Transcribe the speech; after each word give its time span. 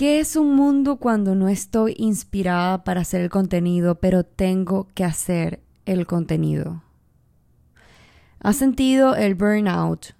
¿Qué 0.00 0.18
es 0.18 0.34
un 0.34 0.56
mundo 0.56 0.96
cuando 0.96 1.34
no 1.34 1.50
estoy 1.50 1.94
inspirada 1.98 2.84
para 2.84 3.02
hacer 3.02 3.20
el 3.20 3.28
contenido, 3.28 4.00
pero 4.00 4.24
tengo 4.24 4.88
que 4.94 5.04
hacer 5.04 5.60
el 5.84 6.06
contenido? 6.06 6.82
¿Has 8.38 8.56
sentido 8.56 9.14
el 9.14 9.34
burnout? 9.34 10.14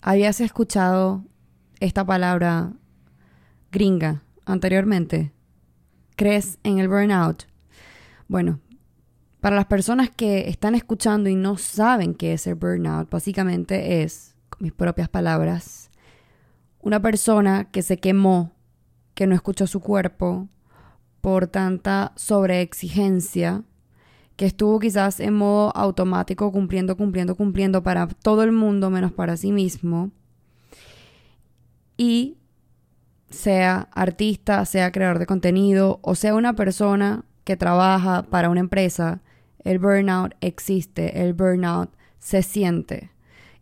¿Habías 0.00 0.40
escuchado 0.40 1.24
esta 1.80 2.06
palabra 2.06 2.72
gringa 3.72 4.22
anteriormente? 4.46 5.32
¿Crees 6.14 6.60
en 6.62 6.78
el 6.78 6.86
burnout? 6.86 7.48
Bueno, 8.28 8.60
para 9.40 9.56
las 9.56 9.66
personas 9.66 10.08
que 10.08 10.48
están 10.48 10.76
escuchando 10.76 11.28
y 11.28 11.34
no 11.34 11.56
saben 11.56 12.14
qué 12.14 12.34
es 12.34 12.46
el 12.46 12.54
burnout, 12.54 13.10
básicamente 13.10 14.04
es, 14.04 14.36
con 14.50 14.62
mis 14.62 14.72
propias 14.72 15.08
palabras, 15.08 15.90
una 16.78 17.02
persona 17.02 17.64
que 17.72 17.82
se 17.82 17.98
quemó, 17.98 18.54
que 19.14 19.26
no 19.26 19.34
escuchó 19.34 19.66
su 19.66 19.80
cuerpo 19.80 20.48
por 21.20 21.46
tanta 21.46 22.12
sobreexigencia, 22.16 23.62
que 24.36 24.46
estuvo 24.46 24.78
quizás 24.78 25.20
en 25.20 25.34
modo 25.34 25.74
automático 25.76 26.50
cumpliendo, 26.52 26.96
cumpliendo, 26.96 27.36
cumpliendo 27.36 27.82
para 27.82 28.08
todo 28.08 28.42
el 28.42 28.52
mundo 28.52 28.90
menos 28.90 29.12
para 29.12 29.36
sí 29.36 29.52
mismo. 29.52 30.10
Y 31.96 32.36
sea 33.30 33.88
artista, 33.92 34.64
sea 34.64 34.92
creador 34.92 35.18
de 35.18 35.26
contenido 35.26 35.98
o 36.02 36.14
sea 36.14 36.34
una 36.34 36.54
persona 36.54 37.24
que 37.44 37.56
trabaja 37.56 38.22
para 38.22 38.48
una 38.48 38.60
empresa, 38.60 39.20
el 39.64 39.78
burnout 39.78 40.34
existe, 40.40 41.22
el 41.22 41.34
burnout 41.34 41.90
se 42.18 42.42
siente 42.42 43.10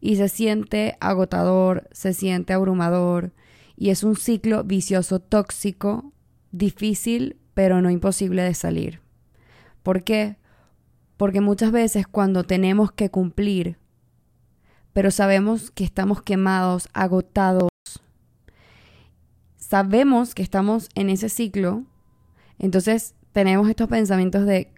y 0.00 0.16
se 0.16 0.28
siente 0.28 0.96
agotador, 1.00 1.88
se 1.92 2.12
siente 2.12 2.52
abrumador 2.52 3.32
y 3.82 3.90
es 3.90 4.04
un 4.04 4.14
ciclo 4.14 4.62
vicioso 4.62 5.18
tóxico, 5.18 6.12
difícil 6.52 7.40
pero 7.52 7.82
no 7.82 7.90
imposible 7.90 8.40
de 8.42 8.54
salir. 8.54 9.00
¿Por 9.82 10.04
qué? 10.04 10.36
Porque 11.16 11.40
muchas 11.40 11.72
veces 11.72 12.06
cuando 12.06 12.44
tenemos 12.44 12.92
que 12.92 13.10
cumplir, 13.10 13.78
pero 14.92 15.10
sabemos 15.10 15.72
que 15.72 15.82
estamos 15.82 16.22
quemados, 16.22 16.88
agotados, 16.92 17.70
sabemos 19.56 20.36
que 20.36 20.44
estamos 20.44 20.88
en 20.94 21.10
ese 21.10 21.28
ciclo, 21.28 21.82
entonces 22.60 23.16
tenemos 23.32 23.68
estos 23.68 23.88
pensamientos 23.88 24.46
de 24.46 24.72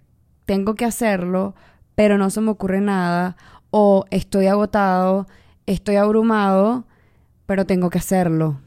tengo 0.45 0.73
que 0.73 0.85
hacerlo, 0.85 1.53
pero 1.93 2.17
no 2.17 2.31
se 2.31 2.41
me 2.41 2.49
ocurre 2.49 2.81
nada, 2.81 3.37
o 3.69 4.05
estoy 4.09 4.47
agotado, 4.47 5.27
estoy 5.67 5.97
abrumado, 5.97 6.87
pero 7.45 7.67
tengo 7.67 7.91
que 7.91 7.99
hacerlo. 7.99 8.61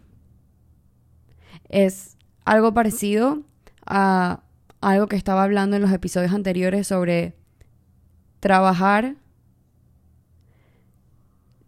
Es 1.68 2.16
algo 2.44 2.72
parecido 2.72 3.42
a 3.86 4.42
algo 4.80 5.06
que 5.06 5.16
estaba 5.16 5.42
hablando 5.42 5.76
en 5.76 5.82
los 5.82 5.92
episodios 5.92 6.32
anteriores 6.32 6.86
sobre 6.86 7.34
trabajar 8.40 9.16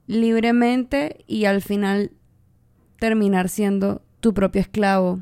libremente 0.06 1.24
y 1.26 1.44
al 1.44 1.62
final 1.62 2.12
terminar 2.98 3.48
siendo 3.48 4.02
tu 4.20 4.34
propio 4.34 4.60
esclavo. 4.60 5.20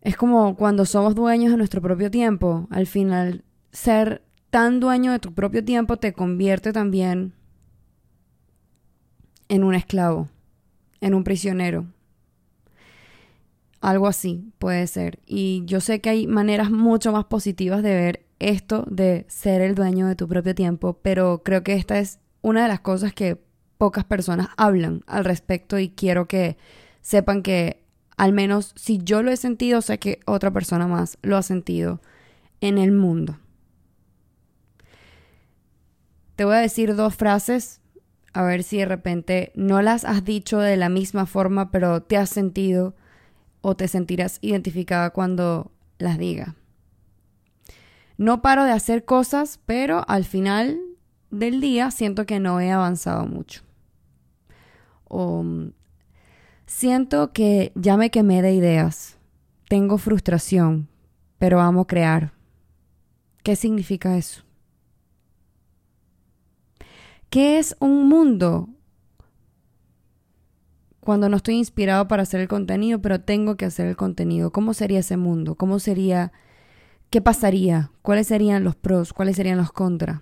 Es 0.00 0.16
como 0.16 0.56
cuando 0.56 0.84
somos 0.84 1.14
dueños 1.14 1.50
de 1.50 1.56
nuestro 1.56 1.82
propio 1.82 2.10
tiempo. 2.10 2.66
Al 2.70 2.86
final, 2.86 3.44
ser 3.72 4.22
tan 4.50 4.80
dueño 4.80 5.12
de 5.12 5.18
tu 5.18 5.34
propio 5.34 5.64
tiempo 5.64 5.98
te 5.98 6.12
convierte 6.12 6.72
también 6.72 7.34
en 9.48 9.64
un 9.64 9.74
esclavo, 9.74 10.28
en 11.00 11.14
un 11.14 11.24
prisionero. 11.24 11.86
Algo 13.80 14.06
así 14.06 14.52
puede 14.58 14.86
ser. 14.86 15.20
Y 15.26 15.62
yo 15.66 15.80
sé 15.80 16.00
que 16.00 16.10
hay 16.10 16.26
maneras 16.26 16.70
mucho 16.70 17.12
más 17.12 17.26
positivas 17.26 17.82
de 17.82 17.94
ver 17.94 18.26
esto 18.38 18.84
de 18.88 19.26
ser 19.28 19.60
el 19.60 19.74
dueño 19.74 20.06
de 20.06 20.16
tu 20.16 20.28
propio 20.28 20.54
tiempo, 20.54 20.98
pero 21.02 21.42
creo 21.44 21.62
que 21.62 21.74
esta 21.74 21.98
es 21.98 22.20
una 22.40 22.62
de 22.62 22.68
las 22.68 22.80
cosas 22.80 23.12
que 23.12 23.40
pocas 23.78 24.04
personas 24.04 24.48
hablan 24.56 25.02
al 25.06 25.24
respecto 25.24 25.78
y 25.78 25.90
quiero 25.90 26.26
que 26.26 26.56
sepan 27.00 27.42
que 27.42 27.84
al 28.16 28.32
menos 28.32 28.72
si 28.74 28.98
yo 28.98 29.22
lo 29.22 29.30
he 29.30 29.36
sentido, 29.36 29.80
sé 29.80 29.98
que 29.98 30.20
otra 30.26 30.50
persona 30.50 30.88
más 30.88 31.18
lo 31.22 31.36
ha 31.36 31.42
sentido 31.42 32.00
en 32.60 32.78
el 32.78 32.90
mundo. 32.90 33.38
Te 36.34 36.44
voy 36.44 36.56
a 36.56 36.58
decir 36.60 36.96
dos 36.96 37.14
frases, 37.14 37.80
a 38.32 38.42
ver 38.42 38.62
si 38.62 38.78
de 38.78 38.86
repente 38.86 39.52
no 39.54 39.82
las 39.82 40.04
has 40.04 40.24
dicho 40.24 40.58
de 40.58 40.76
la 40.76 40.88
misma 40.88 41.26
forma, 41.26 41.70
pero 41.70 42.02
te 42.02 42.16
has 42.16 42.30
sentido 42.30 42.94
o 43.60 43.76
te 43.76 43.88
sentirás 43.88 44.38
identificada 44.40 45.10
cuando 45.10 45.72
las 45.98 46.18
diga. 46.18 46.56
No 48.16 48.42
paro 48.42 48.64
de 48.64 48.72
hacer 48.72 49.04
cosas, 49.04 49.60
pero 49.64 50.04
al 50.08 50.24
final 50.24 50.78
del 51.30 51.60
día 51.60 51.90
siento 51.90 52.26
que 52.26 52.40
no 52.40 52.60
he 52.60 52.70
avanzado 52.70 53.26
mucho. 53.26 53.62
O 55.04 55.44
siento 56.66 57.32
que 57.32 57.72
ya 57.74 57.96
me 57.96 58.10
quemé 58.10 58.42
de 58.42 58.52
ideas. 58.52 59.16
Tengo 59.68 59.98
frustración, 59.98 60.88
pero 61.38 61.60
amo 61.60 61.86
crear. 61.86 62.32
¿Qué 63.42 63.56
significa 63.56 64.16
eso? 64.16 64.42
¿Qué 67.30 67.58
es 67.58 67.76
un 67.78 68.08
mundo 68.08 68.68
cuando 71.08 71.30
no 71.30 71.38
estoy 71.38 71.54
inspirado 71.54 72.06
para 72.06 72.24
hacer 72.24 72.42
el 72.42 72.48
contenido, 72.48 73.00
pero 73.00 73.18
tengo 73.18 73.56
que 73.56 73.64
hacer 73.64 73.86
el 73.86 73.96
contenido? 73.96 74.52
¿Cómo 74.52 74.74
sería 74.74 74.98
ese 74.98 75.16
mundo? 75.16 75.54
¿Cómo 75.54 75.78
sería? 75.78 76.32
¿Qué 77.08 77.22
pasaría? 77.22 77.90
¿Cuáles 78.02 78.26
serían 78.26 78.62
los 78.62 78.76
pros? 78.76 79.14
¿Cuáles 79.14 79.36
serían 79.36 79.56
los 79.56 79.72
contras? 79.72 80.20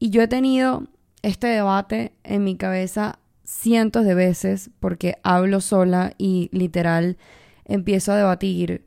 Y 0.00 0.10
yo 0.10 0.20
he 0.20 0.26
tenido 0.26 0.88
este 1.22 1.46
debate 1.46 2.12
en 2.24 2.42
mi 2.42 2.56
cabeza 2.56 3.20
cientos 3.44 4.04
de 4.04 4.14
veces 4.16 4.70
porque 4.80 5.18
hablo 5.22 5.60
sola 5.60 6.12
y 6.18 6.50
literal 6.50 7.18
empiezo 7.66 8.10
a 8.10 8.16
debatir 8.16 8.84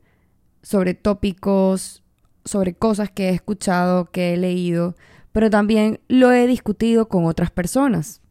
sobre 0.62 0.92
tópicos, 0.92 2.02
sobre 2.44 2.74
cosas 2.74 3.10
que 3.10 3.30
he 3.30 3.32
escuchado, 3.32 4.10
que 4.10 4.34
he 4.34 4.36
leído, 4.36 4.94
pero 5.32 5.48
también 5.48 6.00
lo 6.06 6.32
he 6.32 6.46
discutido 6.46 7.08
con 7.08 7.24
otras 7.24 7.50
personas. 7.50 8.21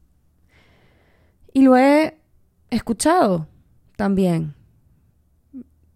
Y 1.53 1.63
lo 1.63 1.77
he 1.77 2.17
escuchado 2.69 3.47
también. 3.97 4.55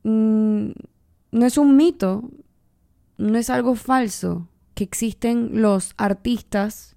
Mm, 0.04 0.72
no 1.32 1.46
es 1.46 1.58
un 1.58 1.76
mito, 1.76 2.30
no 3.18 3.38
es 3.38 3.50
algo 3.50 3.76
falso 3.76 4.48
que 4.74 4.84
existen 4.84 5.62
los 5.62 5.94
artistas, 5.98 6.96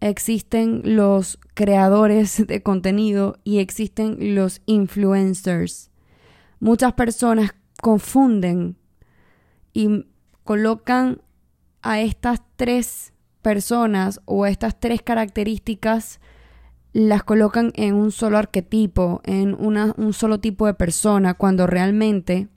existen 0.00 0.82
los 0.84 1.38
creadores 1.54 2.46
de 2.46 2.62
contenido 2.62 3.38
y 3.44 3.58
existen 3.58 4.34
los 4.34 4.60
influencers. 4.66 5.90
Muchas 6.60 6.92
personas 6.92 7.54
confunden 7.80 8.76
y 9.72 10.06
colocan 10.44 11.20
a 11.82 12.00
estas 12.00 12.40
tres 12.56 13.12
personas 13.42 14.20
o 14.24 14.46
estas 14.46 14.78
tres 14.78 15.02
características 15.02 16.20
las 16.94 17.24
colocan 17.24 17.72
en 17.74 17.96
un 17.96 18.12
solo 18.12 18.38
arquetipo, 18.38 19.20
en 19.24 19.54
un 19.54 20.12
solo 20.12 20.38
tipo 20.38 20.66
de 20.66 20.74
persona, 20.74 21.34
cuando 21.34 21.66
realmente 21.66 22.48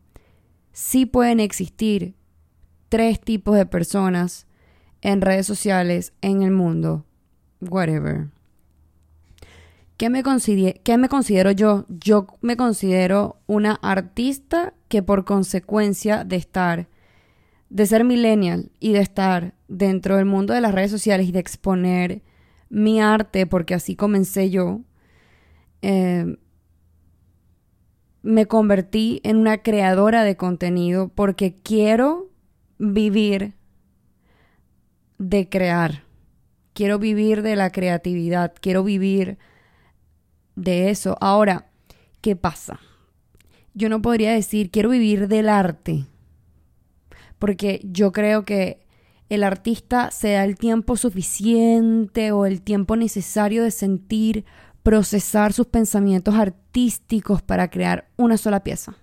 sí 0.72 1.08
pueden 1.08 1.40
existir 1.40 2.14
tres 2.88 3.20
tipos 3.20 3.58
de 3.58 3.66
personas 3.66 4.46
en 5.02 5.22
redes 5.22 5.48
sociales, 5.48 6.14
en 6.22 6.44
el 6.44 6.52
mundo, 6.52 7.04
whatever. 7.62 8.28
¿Qué 9.98 10.12
me, 10.12 10.22
¿Qué 10.84 10.98
me 11.00 11.10
considero 11.10 11.50
yo? 11.50 11.86
Yo 11.90 12.28
me 12.42 12.56
considero 12.56 13.38
una 13.48 13.74
artista 13.82 14.76
que 14.88 15.02
por 15.02 15.26
consecuencia 15.26 16.24
de 16.24 16.36
estar, 16.36 16.88
de 17.72 17.88
ser 17.88 18.04
millennial 18.04 18.70
y 18.80 18.94
de 18.94 19.00
estar 19.00 19.56
dentro 19.68 20.18
del 20.18 20.26
mundo 20.26 20.54
de 20.54 20.62
las 20.62 20.76
redes 20.76 20.92
sociales 20.92 21.28
y 21.28 21.32
de 21.32 21.40
exponer 21.40 22.22
mi 22.70 23.02
arte, 23.02 23.46
porque 23.46 23.74
así 23.74 23.96
comencé 23.96 24.50
yo, 24.50 24.82
eh, 25.82 26.38
me 28.22 28.46
convertí 28.46 29.22
en 29.24 29.38
una 29.38 29.60
creadora 29.60 30.24
de 30.24 30.36
contenido 30.36 31.10
porque 31.10 31.56
quiero 31.56 32.30
vivir 32.78 33.54
de 35.18 35.50
crear. 35.50 36.04
Quiero 36.74 37.00
vivir 37.00 37.42
de 37.42 37.56
la 37.56 37.72
creatividad, 37.72 38.54
quiero 38.60 38.84
vivir 38.84 39.38
de 40.56 40.90
eso. 40.90 41.18
Ahora, 41.22 41.70
¿qué 42.22 42.36
pasa? 42.36 42.80
Yo 43.74 43.90
no 43.90 44.02
podría 44.02 44.34
decir 44.34 44.72
quiero 44.72 44.90
vivir 44.90 45.28
del 45.28 45.50
arte, 45.50 46.06
porque 47.40 47.80
yo 47.84 48.12
creo 48.12 48.44
que 48.44 48.87
el 49.30 49.44
artista 49.44 50.12
se 50.12 50.34
da 50.34 50.44
el 50.44 50.56
tiempo 50.56 50.96
suficiente 50.96 52.32
o 52.32 52.46
el 52.46 52.62
tiempo 52.62 52.96
necesario 52.96 53.64
de 53.64 53.72
sentir 53.72 54.46
procesar 54.84 55.52
sus 55.52 55.68
pensamientos 55.68 56.36
artísticos 56.36 57.42
para 57.42 57.70
crear 57.70 58.08
una 58.16 58.38
sola 58.38 58.64
pieza. 58.64 58.96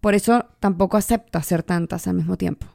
Por 0.00 0.14
eso 0.14 0.46
tampoco 0.58 0.96
acepta 0.96 1.38
hacer 1.38 1.62
tantas 1.62 2.08
al 2.08 2.14
mismo 2.14 2.36
tiempo. 2.36 2.66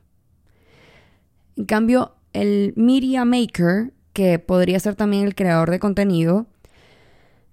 En 1.58 1.66
cambio, 1.66 2.16
el 2.32 2.74
media 2.78 3.26
maker, 3.26 3.94
que 4.14 4.40
podría 4.40 4.80
ser 4.80 4.96
también 4.96 5.26
el 5.26 5.36
creador 5.36 5.72
de 5.72 5.80
contenido, 5.80 6.46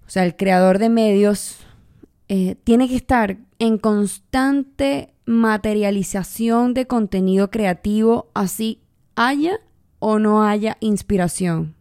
o 0.05 0.09
sea, 0.09 0.23
el 0.23 0.35
creador 0.35 0.79
de 0.79 0.89
medios, 0.89 1.57
eh, 2.29 2.55
tiene 2.63 2.87
que 2.87 2.95
estar 2.95 3.37
en 3.59 3.77
constante 3.77 5.13
materialización 5.25 6.73
de 6.73 6.87
contenido 6.87 7.49
creativo, 7.49 8.29
así 8.33 8.82
haya 9.15 9.59
o 9.99 10.19
no 10.19 10.43
haya 10.43 10.77
inspiración. 10.79 11.75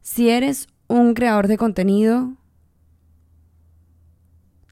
Si 0.00 0.30
eres 0.30 0.68
un 0.88 1.14
creador 1.14 1.48
de 1.48 1.58
contenido, 1.58 2.36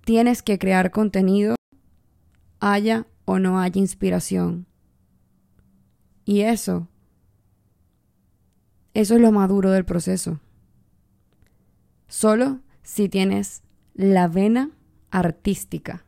tienes 0.05 0.43
que 0.43 0.58
crear 0.58 0.91
contenido, 0.91 1.56
haya 2.61 3.06
o 3.25 3.38
no 3.38 3.61
haya 3.61 3.81
inspiración. 3.81 4.67
Y 6.25 6.43
eso, 6.43 6.88
eso 8.94 9.14
es 9.17 9.20
lo 9.20 9.32
maduro 9.32 9.70
del 9.73 9.85
proceso. 9.85 10.40
Solo 12.06 12.61
si 12.82 13.08
tienes 13.08 13.62
la 13.94 14.29
vena 14.29 14.70
artística. 15.11 16.05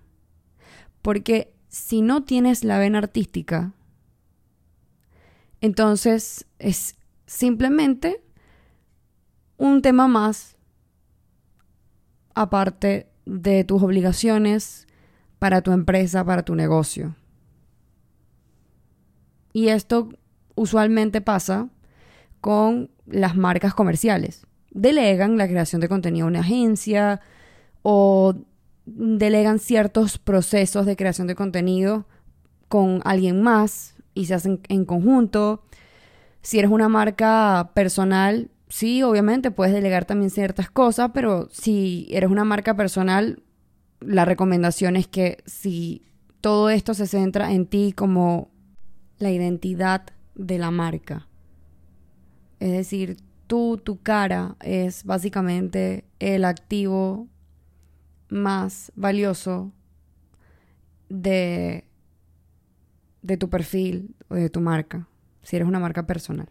Porque 1.02 1.55
si 1.68 2.02
no 2.02 2.24
tienes 2.24 2.64
la 2.64 2.78
vena 2.78 2.98
artística, 2.98 3.72
entonces 5.60 6.46
es 6.58 6.96
simplemente 7.26 8.22
un 9.56 9.82
tema 9.82 10.06
más 10.08 10.56
aparte 12.34 13.08
de 13.24 13.64
tus 13.64 13.82
obligaciones 13.82 14.86
para 15.38 15.62
tu 15.62 15.72
empresa, 15.72 16.24
para 16.24 16.44
tu 16.44 16.54
negocio. 16.54 17.16
Y 19.52 19.68
esto 19.68 20.10
usualmente 20.54 21.20
pasa 21.20 21.68
con 22.40 22.90
las 23.06 23.36
marcas 23.36 23.74
comerciales. 23.74 24.46
Delegan 24.70 25.38
la 25.38 25.48
creación 25.48 25.80
de 25.80 25.88
contenido 25.88 26.26
a 26.26 26.28
una 26.28 26.40
agencia 26.40 27.20
o 27.82 28.34
delegan 28.86 29.58
ciertos 29.58 30.18
procesos 30.18 30.86
de 30.86 30.96
creación 30.96 31.26
de 31.26 31.34
contenido 31.34 32.06
con 32.68 33.02
alguien 33.04 33.42
más 33.42 33.96
y 34.14 34.26
se 34.26 34.34
hacen 34.34 34.60
en 34.68 34.84
conjunto. 34.84 35.62
Si 36.40 36.58
eres 36.58 36.70
una 36.70 36.88
marca 36.88 37.72
personal, 37.74 38.50
sí, 38.68 39.02
obviamente 39.02 39.50
puedes 39.50 39.74
delegar 39.74 40.04
también 40.04 40.30
ciertas 40.30 40.70
cosas, 40.70 41.10
pero 41.12 41.48
si 41.50 42.06
eres 42.10 42.30
una 42.30 42.44
marca 42.44 42.76
personal, 42.76 43.42
la 44.00 44.24
recomendación 44.24 44.96
es 44.96 45.08
que 45.08 45.38
si 45.46 46.06
todo 46.40 46.70
esto 46.70 46.94
se 46.94 47.06
centra 47.06 47.52
en 47.52 47.66
ti 47.66 47.92
como 47.92 48.50
la 49.18 49.30
identidad 49.30 50.06
de 50.34 50.58
la 50.58 50.70
marca, 50.70 51.26
es 52.60 52.72
decir, 52.72 53.16
tú, 53.46 53.80
tu 53.82 54.00
cara 54.00 54.56
es 54.60 55.04
básicamente 55.04 56.04
el 56.20 56.44
activo 56.44 57.28
más 58.28 58.92
valioso 58.96 59.72
de, 61.08 61.84
de 63.22 63.36
tu 63.36 63.48
perfil 63.48 64.14
o 64.28 64.34
de 64.34 64.50
tu 64.50 64.60
marca, 64.60 65.08
si 65.42 65.56
eres 65.56 65.68
una 65.68 65.78
marca 65.78 66.06
personal. 66.06 66.48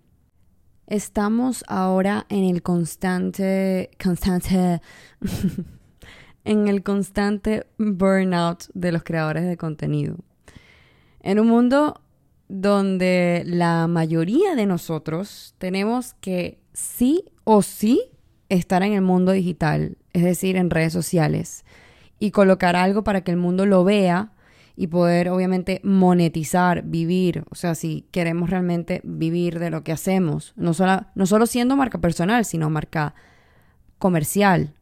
Estamos 0.88 1.64
ahora 1.68 2.28
en 2.30 2.44
el 2.44 2.62
constante, 2.62 3.90
constante, 4.02 4.82
en 6.44 6.68
el 6.68 6.84
constante 6.84 7.66
burnout 7.78 8.66
de 8.74 8.92
los 8.92 9.04
creadores 9.04 9.48
de 9.48 9.58
contenido. 9.58 10.18
En 11.22 11.40
un 11.40 11.48
mundo 11.48 12.02
donde 12.48 13.44
la 13.48 13.88
mayoría 13.88 14.54
de 14.54 14.68
nosotros 14.68 15.56
tenemos 15.58 16.14
que 16.16 16.60
sí 16.74 17.26
o 17.44 17.64
sí 17.64 18.12
estar 18.50 18.84
en 18.84 18.94
el 18.94 19.02
mundo 19.02 19.32
digital, 19.32 19.98
es 20.16 20.24
decir, 20.24 20.56
en 20.56 20.70
redes 20.70 20.94
sociales, 20.94 21.66
y 22.20 22.32
colocar 22.32 22.78
algo 22.78 23.04
para 23.04 23.22
que 23.22 23.32
el 23.32 23.38
mundo 23.38 23.66
lo 23.66 23.84
vea 23.84 24.32
y 24.78 24.88
poder 24.88 25.28
obviamente 25.30 25.82
monetizar, 25.84 26.84
vivir, 26.84 27.44
o 27.52 27.56
sea, 27.56 27.76
si 27.76 28.08
queremos 28.12 28.50
realmente 28.50 29.02
vivir 29.04 29.60
de 29.60 29.70
lo 29.70 29.84
que 29.84 29.92
hacemos, 29.92 30.54
no 30.56 30.74
solo, 30.74 31.06
no 31.16 31.26
solo 31.26 31.48
siendo 31.48 31.76
marca 31.76 32.00
personal, 32.00 32.46
sino 32.46 32.70
marca 32.70 33.14
comercial. 33.98 34.74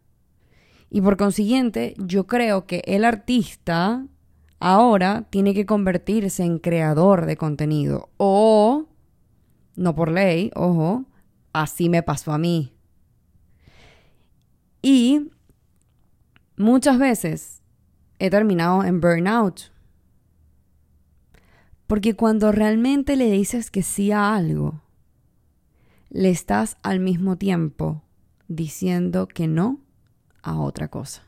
Y 0.92 1.02
por 1.02 1.18
consiguiente, 1.18 1.96
yo 1.98 2.28
creo 2.28 2.68
que 2.68 2.84
el 2.86 3.04
artista 3.04 4.06
ahora 4.60 5.26
tiene 5.32 5.56
que 5.56 5.66
convertirse 5.66 6.44
en 6.44 6.60
creador 6.60 7.26
de 7.26 7.38
contenido 7.38 8.10
o, 8.18 8.86
no 9.76 9.96
por 9.96 10.12
ley, 10.12 10.52
ojo, 10.54 11.06
así 11.54 11.90
me 11.90 12.04
pasó 12.04 12.34
a 12.34 12.38
mí. 12.38 12.73
Y 14.84 15.32
muchas 16.58 17.00
veces 17.00 17.64
he 18.20 18.30
terminado 18.30 18.84
en 18.84 19.02
burnout 19.02 19.72
porque 21.88 22.16
cuando 22.16 22.52
realmente 22.52 23.16
le 23.16 23.32
dices 23.32 23.72
que 23.72 23.84
sí 23.84 24.12
a 24.12 24.36
algo, 24.36 24.82
le 26.10 26.30
estás 26.30 26.78
al 26.82 27.00
mismo 27.00 27.38
tiempo 27.38 28.04
diciendo 28.48 29.28
que 29.28 29.48
no 29.48 29.80
a 30.42 30.60
otra 30.60 30.90
cosa. 30.90 31.24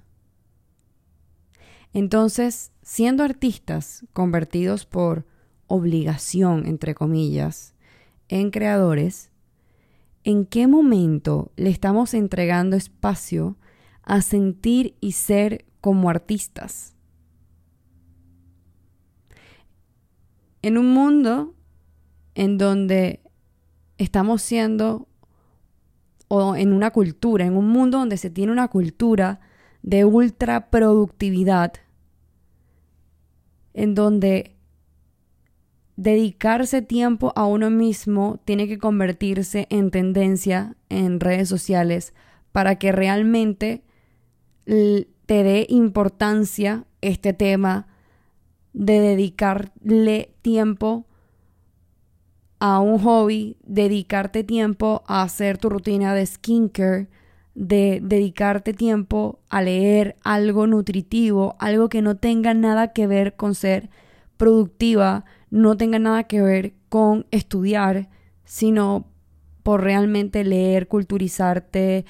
Entonces, 1.94 2.72
siendo 2.82 3.24
artistas 3.24 4.06
convertidos 4.12 4.86
por 4.86 5.26
obligación, 5.68 6.66
entre 6.66 6.94
comillas, 6.94 7.74
en 8.28 8.52
creadores, 8.52 9.32
¿en 10.26 10.46
qué 10.46 10.68
momento 10.68 11.54
le 11.56 11.70
estamos 11.70 12.14
entregando 12.14 12.76
espacio 12.76 13.56
a 14.04 14.22
sentir 14.22 14.96
y 15.00 15.14
ser 15.14 15.64
como 15.80 16.10
artistas? 16.10 16.96
en 20.66 20.80
un 20.80 20.92
mundo 20.96 21.54
en 22.34 22.58
donde 22.58 23.22
estamos 24.00 24.42
siendo, 24.42 25.08
o 26.28 26.56
en 26.56 26.74
una 26.74 26.90
cultura, 26.90 27.46
en 27.46 27.56
un 27.56 27.68
mundo 27.70 28.00
donde 28.00 28.18
se 28.18 28.32
tiene 28.32 28.52
una 28.52 28.68
cultura 28.70 29.42
de 29.84 30.06
ultra 30.06 30.72
productividad, 30.72 31.74
en 33.76 33.94
donde 33.94 34.55
dedicarse 35.96 36.82
tiempo 36.82 37.32
a 37.36 37.46
uno 37.46 37.70
mismo 37.70 38.40
tiene 38.46 38.68
que 38.68 38.78
convertirse 38.78 39.68
en 39.70 39.92
tendencia 39.92 40.76
en 40.90 41.20
redes 41.20 41.48
sociales 41.50 42.14
para 42.52 42.76
que 42.76 42.92
realmente 42.92 43.84
te 44.66 45.44
dé 45.44 45.66
importancia 45.70 46.86
este 47.02 47.34
tema 47.34 47.88
de 48.74 49.00
dedicarle 49.00 50.36
tiempo 50.42 51.06
a 52.60 52.80
un 52.80 53.00
hobby, 53.00 53.58
dedicarte 53.64 54.44
tiempo 54.44 55.04
a 55.08 55.22
hacer 55.22 55.58
tu 55.58 55.70
rutina 55.70 56.14
de 56.14 56.26
skincare, 56.26 57.08
de 57.54 58.02
dedicarte 58.04 58.74
tiempo 58.74 59.40
a 59.50 59.62
leer 59.62 60.18
algo 60.24 60.68
nutritivo, 60.68 61.56
algo 61.60 61.90
que 61.90 62.02
no 62.02 62.18
tenga 62.18 62.54
nada 62.54 62.92
que 62.92 63.08
ver 63.08 63.36
con 63.36 63.56
ser 63.56 63.90
productiva, 64.38 65.26
no 65.56 65.78
tenga 65.78 66.00
nada 66.00 66.26
que 66.26 66.42
ver 66.42 66.74
con 66.90 67.28
estudiar, 67.32 68.10
sino 68.44 69.08
por 69.64 69.82
realmente 69.82 70.44
leer, 70.44 70.90
culturizarte, 70.90 72.04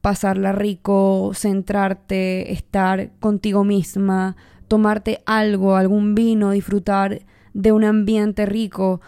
pasarla 0.00 0.52
rico, 0.52 1.32
centrarte, 1.34 2.52
estar 2.52 3.10
contigo 3.18 3.64
misma, 3.64 4.36
tomarte 4.68 5.20
algo, 5.26 5.74
algún 5.74 6.14
vino, 6.14 6.52
disfrutar 6.52 7.26
de 7.54 7.72
un 7.72 7.82
ambiente 7.82 8.46
rico. 8.46 9.00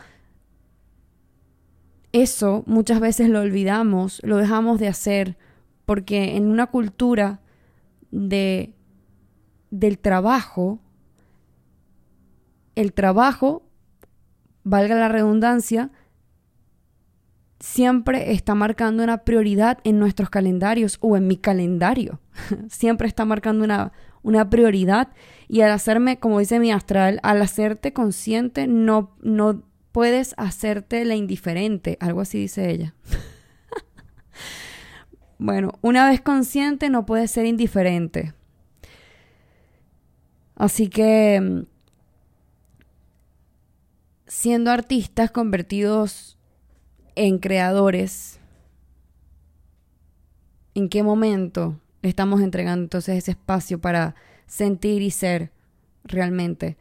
Eso 2.10 2.64
muchas 2.66 2.98
veces 2.98 3.28
lo 3.28 3.42
olvidamos, 3.42 4.20
lo 4.24 4.38
dejamos 4.38 4.80
de 4.80 4.88
hacer, 4.88 5.38
porque 5.86 6.36
en 6.36 6.50
una 6.50 6.66
cultura 6.66 7.42
de, 8.10 8.74
del 9.70 10.00
trabajo, 10.00 10.80
el 12.74 12.92
trabajo, 12.92 13.67
valga 14.68 14.94
la 14.94 15.08
redundancia, 15.08 15.90
siempre 17.60 18.32
está 18.32 18.54
marcando 18.54 19.02
una 19.02 19.24
prioridad 19.24 19.78
en 19.84 19.98
nuestros 19.98 20.30
calendarios 20.30 20.98
o 21.00 21.16
en 21.16 21.26
mi 21.26 21.36
calendario. 21.36 22.20
siempre 22.68 23.08
está 23.08 23.24
marcando 23.24 23.64
una, 23.64 23.92
una 24.22 24.48
prioridad 24.48 25.08
y 25.48 25.62
al 25.62 25.70
hacerme, 25.70 26.18
como 26.18 26.38
dice 26.38 26.60
mi 26.60 26.70
astral, 26.70 27.20
al 27.22 27.42
hacerte 27.42 27.92
consciente 27.92 28.66
no, 28.66 29.16
no 29.22 29.62
puedes 29.92 30.34
hacerte 30.36 31.04
la 31.04 31.16
indiferente, 31.16 31.96
algo 32.00 32.20
así 32.20 32.38
dice 32.38 32.70
ella. 32.70 32.94
bueno, 35.38 35.72
una 35.80 36.08
vez 36.08 36.20
consciente 36.20 36.90
no 36.90 37.06
puede 37.06 37.26
ser 37.26 37.46
indiferente. 37.46 38.34
Así 40.54 40.88
que 40.88 41.40
mm, 41.40 41.77
siendo 44.28 44.70
artistas 44.70 45.30
convertidos 45.30 46.38
en 47.16 47.38
creadores, 47.38 48.38
¿en 50.74 50.88
qué 50.88 51.02
momento 51.02 51.80
estamos 52.02 52.40
entregando 52.40 52.84
entonces 52.84 53.16
ese 53.16 53.32
espacio 53.32 53.80
para 53.80 54.14
sentir 54.46 55.02
y 55.02 55.10
ser 55.10 55.50
realmente? 56.04 56.76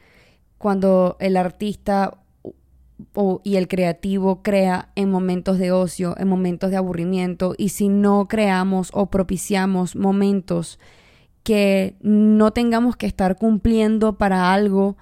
Cuando 0.58 1.18
el 1.20 1.38
artista 1.38 2.20
y 3.44 3.56
el 3.56 3.68
creativo 3.68 4.42
crea 4.44 4.90
en 4.96 5.10
momentos 5.10 5.58
de 5.58 5.72
ocio, 5.72 6.16
en 6.18 6.28
momentos 6.28 6.70
de 6.72 6.78
aburrimiento, 6.78 7.56
y 7.58 7.70
si 7.70 7.90
no 7.90 8.28
creamos 8.28 8.90
o 8.94 9.08
propiciamos 9.08 9.96
momentos 9.96 10.80
que 11.44 11.96
no 12.02 12.52
tengamos 12.52 12.98
que 12.98 13.06
estar 13.06 13.38
cumpliendo 13.38 14.18
para 14.18 14.54
algo 14.54 14.98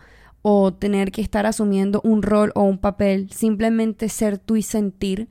o 0.47 0.73
tener 0.73 1.11
que 1.11 1.21
estar 1.21 1.45
asumiendo 1.45 2.01
un 2.03 2.21
rol 2.21 2.51
o 2.53 2.63
un 2.63 2.77
papel, 2.77 3.31
simplemente 3.31 4.09
ser 4.09 4.37
tú 4.37 4.55
y 4.55 4.61
sentir, 4.61 5.27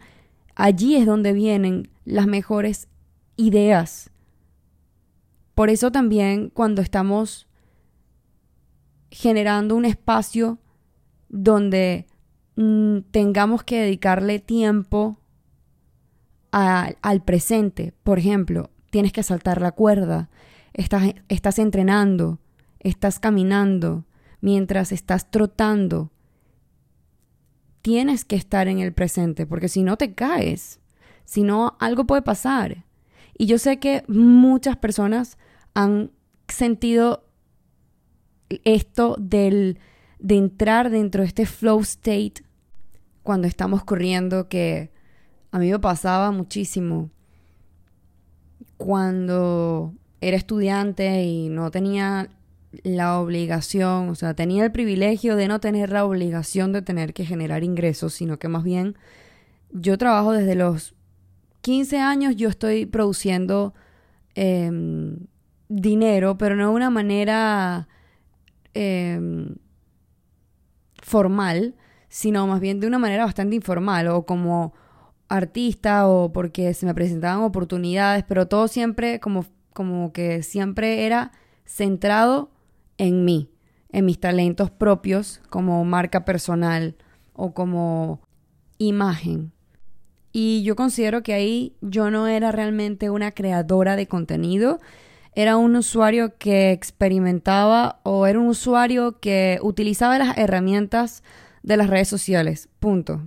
allí 0.57 0.97
es 0.97 1.07
donde 1.07 1.33
vienen 1.33 1.89
las 2.05 2.27
mejores 2.27 2.89
ideas. 3.37 4.11
Por 5.55 5.71
eso 5.71 5.93
también 5.93 6.51
cuando 6.51 6.83
estamos 6.83 7.47
generando 9.11 9.77
un 9.77 9.85
espacio 9.85 10.59
donde 11.29 12.07
Mm, 12.57 13.01
tengamos 13.11 13.65
que 13.65 13.81
dedicarle 13.81 14.39
tiempo 14.39 15.19
al 16.53 17.23
presente. 17.25 17.95
Por 18.05 18.21
ejemplo, 18.21 18.71
tienes 18.91 19.13
que 19.13 19.25
saltar 19.25 19.61
la 19.61 19.73
cuerda, 19.73 20.31
estás, 20.73 21.15
estás 21.29 21.59
entrenando, 21.59 22.39
estás 22.79 23.19
caminando, 23.19 24.05
mientras 24.45 24.93
estás 24.93 25.31
trotando. 25.31 26.13
Tienes 27.81 28.27
que 28.27 28.37
estar 28.37 28.69
en 28.69 28.79
el 28.79 28.93
presente, 28.93 29.47
porque 29.47 29.71
si 29.71 29.83
no 29.83 29.97
te 29.97 30.13
caes, 30.13 30.81
si 31.25 31.43
no, 31.43 31.79
algo 31.81 32.05
puede 32.05 32.21
pasar. 32.21 32.85
Y 33.39 33.47
yo 33.47 33.57
sé 33.57 33.79
que 33.79 34.05
muchas 34.07 34.77
personas 34.77 35.39
han 35.73 36.11
sentido 36.47 37.25
esto 38.65 39.17
del, 39.19 39.79
de 40.19 40.37
entrar 40.37 40.91
dentro 40.91 41.23
de 41.23 41.29
este 41.29 41.47
flow 41.47 41.81
state 41.81 42.45
cuando 43.23 43.49
estamos 43.49 43.83
corriendo 43.83 44.51
que 44.51 44.93
a 45.53 45.59
mí 45.59 45.71
me 45.71 45.79
pasaba 45.79 46.33
muchísimo 46.33 47.11
cuando 48.77 49.95
era 50.21 50.37
estudiante 50.37 51.23
y 51.23 51.49
no 51.49 51.71
tenía 51.71 52.29
la 52.83 53.21
obligación, 53.21 54.09
o 54.09 54.15
sea, 54.15 54.35
tenía 54.35 54.65
el 54.65 54.73
privilegio 54.73 55.37
de 55.37 55.49
no 55.49 55.61
tener 55.61 55.91
la 55.91 56.05
obligación 56.05 56.73
de 56.73 56.83
tener 56.83 57.15
que 57.15 57.25
generar 57.25 57.63
ingresos, 57.63 58.15
sino 58.15 58.39
que 58.39 58.49
más 58.49 58.65
bien 58.65 58.97
yo 59.71 59.99
trabajo 59.99 60.33
desde 60.33 60.55
los 60.55 60.95
15 61.63 61.99
años, 61.99 62.37
yo 62.37 62.49
estoy 62.49 62.87
produciendo 62.87 63.75
em, 64.35 65.19
dinero, 65.69 66.39
pero 66.39 66.57
no 66.57 66.69
de 66.69 66.75
una 66.75 66.91
manera 66.91 67.89
em, 68.75 69.57
formal, 71.03 71.75
sino 72.09 72.47
más 72.47 72.61
bien 72.61 72.81
de 72.81 72.87
una 72.87 72.99
manera 72.99 73.25
bastante 73.25 73.57
informal 73.57 74.09
o 74.09 74.27
como 74.27 74.75
artista 75.29 76.07
o 76.07 76.33
porque 76.33 76.75
se 76.75 76.87
me 76.87 76.95
presentaban 76.95 77.43
oportunidades, 77.43 78.25
pero 78.29 78.47
todo 78.47 78.69
siempre 78.69 79.21
como, 79.21 79.47
como 79.73 80.13
que 80.13 80.43
siempre 80.43 81.07
era 81.07 81.33
centrado 81.65 82.54
en 82.99 83.25
mí, 83.25 83.51
en 83.91 84.05
mis 84.05 84.19
talentos 84.19 84.71
propios 84.71 85.41
como 85.51 85.85
marca 85.85 86.25
personal 86.25 86.97
o 87.33 87.55
como 87.55 88.21
imagen. 88.79 89.53
Y 90.33 90.63
yo 90.65 90.75
considero 90.75 91.23
que 91.23 91.33
ahí 91.33 91.77
yo 91.81 92.11
no 92.11 92.27
era 92.27 92.51
realmente 92.51 93.09
una 93.09 93.31
creadora 93.31 93.95
de 93.95 94.09
contenido, 94.09 94.81
era 95.37 95.57
un 95.57 95.77
usuario 95.77 96.37
que 96.39 96.73
experimentaba 96.73 98.01
o 98.05 98.27
era 98.27 98.39
un 98.39 98.49
usuario 98.49 99.19
que 99.21 99.59
utilizaba 99.63 100.19
las 100.19 100.37
herramientas 100.39 101.23
de 101.63 101.77
las 101.77 101.89
redes 101.89 102.09
sociales. 102.09 102.69
Punto. 102.79 103.23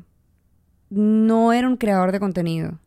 No 0.90 1.52
era 1.52 1.68
un 1.68 1.76
creador 1.76 2.14
de 2.14 2.20
contenido. 2.20 2.80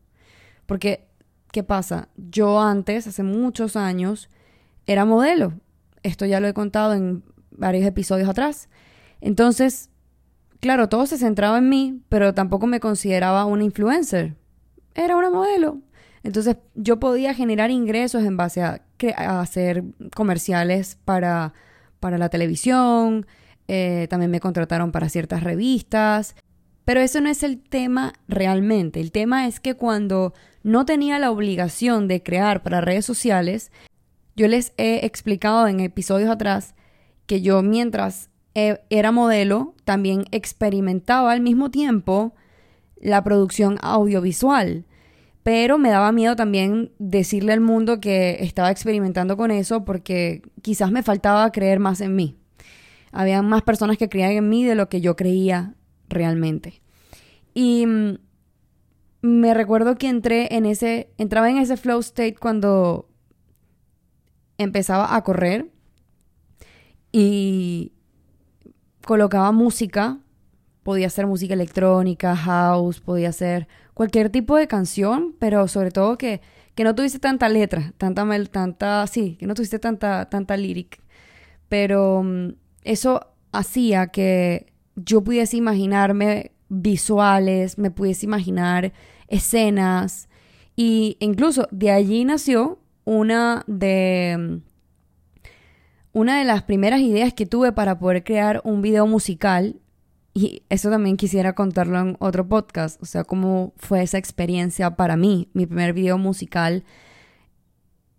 Porque, 0.65 1.07
¿qué 1.51 1.63
pasa? 1.63 2.09
Yo 2.15 2.61
antes, 2.61 3.05
hace 3.05 3.21
muchos 3.21 3.75
años, 3.75 4.29
era 4.87 5.05
modelo. 5.05 5.53
Esto 6.03 6.25
ya 6.25 6.39
lo 6.39 6.47
he 6.47 6.53
contado 6.53 6.93
en 6.93 7.23
varios 7.51 7.85
episodios 7.85 8.29
atrás. 8.29 8.69
Entonces, 9.21 9.89
claro, 10.59 10.89
todo 10.89 11.05
se 11.05 11.17
centraba 11.17 11.59
en 11.59 11.69
mí, 11.69 12.01
pero 12.09 12.33
tampoco 12.33 12.67
me 12.67 12.79
consideraba 12.79 13.45
una 13.45 13.63
influencer. 13.63 14.35
Era 14.95 15.15
una 15.15 15.29
modelo. 15.29 15.79
Entonces, 16.23 16.57
yo 16.75 16.99
podía 16.99 17.33
generar 17.33 17.71
ingresos 17.71 18.23
en 18.23 18.37
base 18.37 18.61
a, 18.61 18.81
hacer 19.41 19.83
comerciales 20.15 20.97
para, 21.05 21.53
para 21.99 22.19
la 22.19 22.29
televisión, 22.29 23.25
eh, 23.67 24.07
también 24.09 24.29
me 24.29 24.39
contrataron 24.39 24.91
para 24.91 25.09
ciertas 25.09 25.43
revistas, 25.43 26.35
pero 26.85 26.99
eso 26.99 27.21
no 27.21 27.29
es 27.29 27.41
el 27.41 27.61
tema 27.61 28.13
realmente. 28.27 28.99
El 28.99 29.11
tema 29.11 29.47
es 29.47 29.59
que 29.59 29.75
cuando 29.75 30.33
no 30.63 30.85
tenía 30.85 31.19
la 31.19 31.31
obligación 31.31 32.07
de 32.07 32.21
crear 32.21 32.63
para 32.63 32.81
redes 32.81 33.05
sociales, 33.05 33.71
yo 34.41 34.47
les 34.47 34.73
he 34.77 35.05
explicado 35.05 35.67
en 35.67 35.81
episodios 35.81 36.31
atrás 36.31 36.73
que 37.27 37.41
yo 37.43 37.61
mientras 37.61 38.31
eh, 38.55 38.79
era 38.89 39.11
modelo, 39.11 39.75
también 39.83 40.25
experimentaba 40.31 41.31
al 41.31 41.41
mismo 41.41 41.69
tiempo 41.69 42.33
la 42.99 43.23
producción 43.23 43.77
audiovisual. 43.83 44.85
Pero 45.43 45.77
me 45.77 45.91
daba 45.91 46.11
miedo 46.11 46.35
también 46.35 46.91
decirle 46.97 47.53
al 47.53 47.61
mundo 47.61 47.99
que 47.99 48.37
estaba 48.39 48.71
experimentando 48.71 49.37
con 49.37 49.51
eso 49.51 49.85
porque 49.85 50.41
quizás 50.63 50.91
me 50.91 51.03
faltaba 51.03 51.51
creer 51.51 51.79
más 51.79 52.01
en 52.01 52.15
mí. 52.15 52.35
Había 53.11 53.43
más 53.43 53.61
personas 53.61 53.99
que 53.99 54.09
creían 54.09 54.31
en 54.31 54.49
mí 54.49 54.65
de 54.65 54.73
lo 54.73 54.89
que 54.89 55.01
yo 55.01 55.15
creía 55.15 55.75
realmente. 56.09 56.81
Y 57.53 57.85
mm, 57.85 58.17
me 59.21 59.53
recuerdo 59.53 59.97
que 59.97 60.09
entré 60.09 60.55
en 60.55 60.65
ese, 60.65 61.11
entraba 61.19 61.47
en 61.47 61.59
ese 61.59 61.77
flow 61.77 61.99
state 61.99 62.37
cuando 62.39 63.10
empezaba 64.61 65.15
a 65.15 65.23
correr 65.23 65.71
y 67.11 67.93
colocaba 69.05 69.51
música, 69.51 70.19
podía 70.83 71.09
ser 71.09 71.27
música 71.27 71.53
electrónica, 71.53 72.35
house, 72.35 72.99
podía 72.99 73.31
ser 73.31 73.67
cualquier 73.93 74.29
tipo 74.29 74.55
de 74.55 74.67
canción, 74.67 75.35
pero 75.39 75.67
sobre 75.67 75.91
todo 75.91 76.17
que, 76.17 76.41
que 76.75 76.83
no 76.83 76.95
tuviese 76.95 77.19
tanta 77.19 77.49
letra, 77.49 77.93
tanta, 77.97 78.25
tanta, 78.49 79.05
sí, 79.07 79.35
que 79.39 79.45
no 79.45 79.53
tuviese 79.53 79.79
tanta, 79.79 80.29
tanta 80.29 80.57
lyric. 80.57 81.01
Pero 81.69 82.23
mm, 82.23 82.53
eso 82.83 83.27
hacía 83.51 84.07
que 84.07 84.73
yo 84.95 85.23
pudiese 85.23 85.57
imaginarme 85.57 86.51
visuales, 86.69 87.77
me 87.77 87.91
pudiese 87.91 88.25
imaginar 88.25 88.93
escenas 89.27 90.29
y 90.75 91.17
incluso 91.19 91.67
de 91.71 91.91
allí 91.91 92.23
nació 92.25 92.80
una 93.05 93.63
de 93.67 94.61
una 96.13 96.39
de 96.39 96.45
las 96.45 96.63
primeras 96.63 97.01
ideas 97.01 97.33
que 97.33 97.45
tuve 97.45 97.71
para 97.71 97.99
poder 97.99 98.23
crear 98.23 98.61
un 98.63 98.81
video 98.81 99.07
musical 99.07 99.79
y 100.33 100.63
eso 100.69 100.89
también 100.89 101.17
quisiera 101.17 101.53
contarlo 101.53 101.99
en 101.99 102.17
otro 102.19 102.47
podcast, 102.47 103.01
o 103.01 103.05
sea, 103.05 103.23
cómo 103.23 103.73
fue 103.77 104.01
esa 104.01 104.17
experiencia 104.17 104.95
para 104.95 105.17
mí, 105.17 105.49
mi 105.53 105.65
primer 105.65 105.93
video 105.93 106.17
musical 106.17 106.83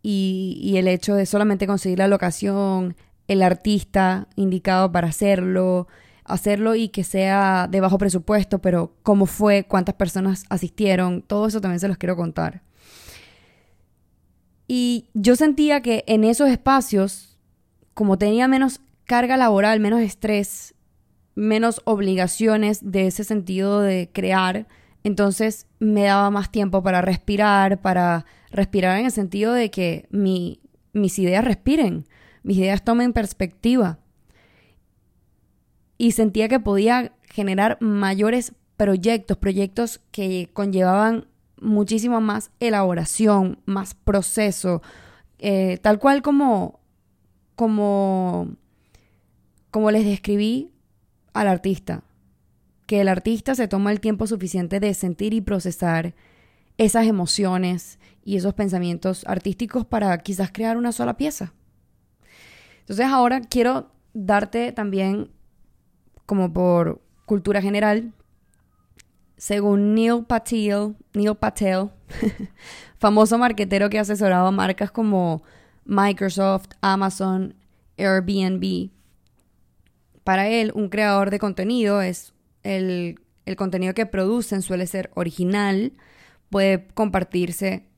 y, 0.02 0.58
y 0.62 0.76
el 0.76 0.88
hecho 0.88 1.14
de 1.14 1.26
solamente 1.26 1.66
conseguir 1.66 1.98
la 1.98 2.08
locación, 2.08 2.96
el 3.28 3.42
artista 3.42 4.28
indicado 4.36 4.92
para 4.92 5.08
hacerlo, 5.08 5.88
hacerlo 6.24 6.74
y 6.74 6.88
que 6.88 7.04
sea 7.04 7.68
de 7.70 7.80
bajo 7.80 7.98
presupuesto, 7.98 8.60
pero 8.60 8.94
cómo 9.02 9.26
fue, 9.26 9.64
cuántas 9.64 9.94
personas 9.94 10.44
asistieron, 10.50 11.22
todo 11.22 11.46
eso 11.46 11.60
también 11.60 11.80
se 11.80 11.88
los 11.88 11.98
quiero 11.98 12.16
contar. 12.16 12.62
Y 14.74 15.10
yo 15.12 15.36
sentía 15.36 15.82
que 15.82 16.02
en 16.06 16.24
esos 16.24 16.48
espacios, 16.48 17.36
como 17.92 18.16
tenía 18.16 18.48
menos 18.48 18.80
carga 19.04 19.36
laboral, 19.36 19.80
menos 19.80 20.00
estrés, 20.00 20.74
menos 21.34 21.82
obligaciones 21.84 22.80
de 22.90 23.06
ese 23.06 23.24
sentido 23.24 23.82
de 23.82 24.08
crear, 24.10 24.66
entonces 25.04 25.66
me 25.78 26.04
daba 26.04 26.30
más 26.30 26.50
tiempo 26.50 26.82
para 26.82 27.02
respirar, 27.02 27.82
para 27.82 28.24
respirar 28.50 28.98
en 28.98 29.04
el 29.04 29.12
sentido 29.12 29.52
de 29.52 29.70
que 29.70 30.06
mi, 30.08 30.62
mis 30.94 31.18
ideas 31.18 31.44
respiren 31.44 32.06
mis 32.42 32.56
ideas 32.56 32.82
tomen 32.82 33.12
perspectiva. 33.12 33.98
Y 35.98 36.12
sentía 36.12 36.48
que 36.48 36.60
podía 36.60 37.12
generar 37.24 37.76
mayores 37.82 38.54
proyectos, 38.78 39.36
proyectos 39.36 40.00
que 40.12 40.48
conllevaban 40.54 41.26
muchísimo 41.62 42.20
más 42.20 42.50
elaboración, 42.60 43.58
más 43.64 43.94
proceso, 43.94 44.82
eh, 45.38 45.78
tal 45.80 45.98
cual 45.98 46.22
como, 46.22 46.80
como, 47.56 48.56
como 49.70 49.90
les 49.90 50.04
describí 50.04 50.70
al 51.32 51.48
artista, 51.48 52.02
que 52.86 53.00
el 53.00 53.08
artista 53.08 53.54
se 53.54 53.68
toma 53.68 53.92
el 53.92 54.00
tiempo 54.00 54.26
suficiente 54.26 54.80
de 54.80 54.92
sentir 54.94 55.32
y 55.32 55.40
procesar 55.40 56.14
esas 56.78 57.06
emociones 57.06 57.98
y 58.24 58.36
esos 58.36 58.54
pensamientos 58.54 59.24
artísticos 59.26 59.86
para 59.86 60.16
quizás 60.18 60.50
crear 60.52 60.76
una 60.76 60.92
sola 60.92 61.16
pieza. 61.16 61.52
Entonces 62.80 63.06
ahora 63.06 63.40
quiero 63.40 63.90
darte 64.14 64.72
también, 64.72 65.30
como 66.26 66.52
por 66.52 67.00
cultura 67.26 67.62
general, 67.62 68.12
según 69.42 69.96
Neil 69.96 70.24
Patel, 70.24 70.94
Neil 71.14 71.34
Patel, 71.34 71.90
famoso 72.98 73.38
marquetero 73.38 73.90
que 73.90 73.98
ha 73.98 74.02
asesorado 74.02 74.46
a 74.46 74.52
marcas 74.52 74.92
como 74.92 75.42
Microsoft, 75.84 76.68
Amazon, 76.80 77.52
Airbnb. 77.98 78.90
Para 80.22 80.46
él, 80.46 80.70
un 80.76 80.88
creador 80.88 81.30
de 81.30 81.40
contenido 81.40 82.02
es 82.02 82.34
el, 82.62 83.18
el 83.44 83.56
contenido 83.56 83.94
que 83.94 84.06
producen 84.06 84.62
suele 84.62 84.86
ser 84.86 85.10
original, 85.14 85.92
puede 86.48 86.86
compartirse 86.94 87.88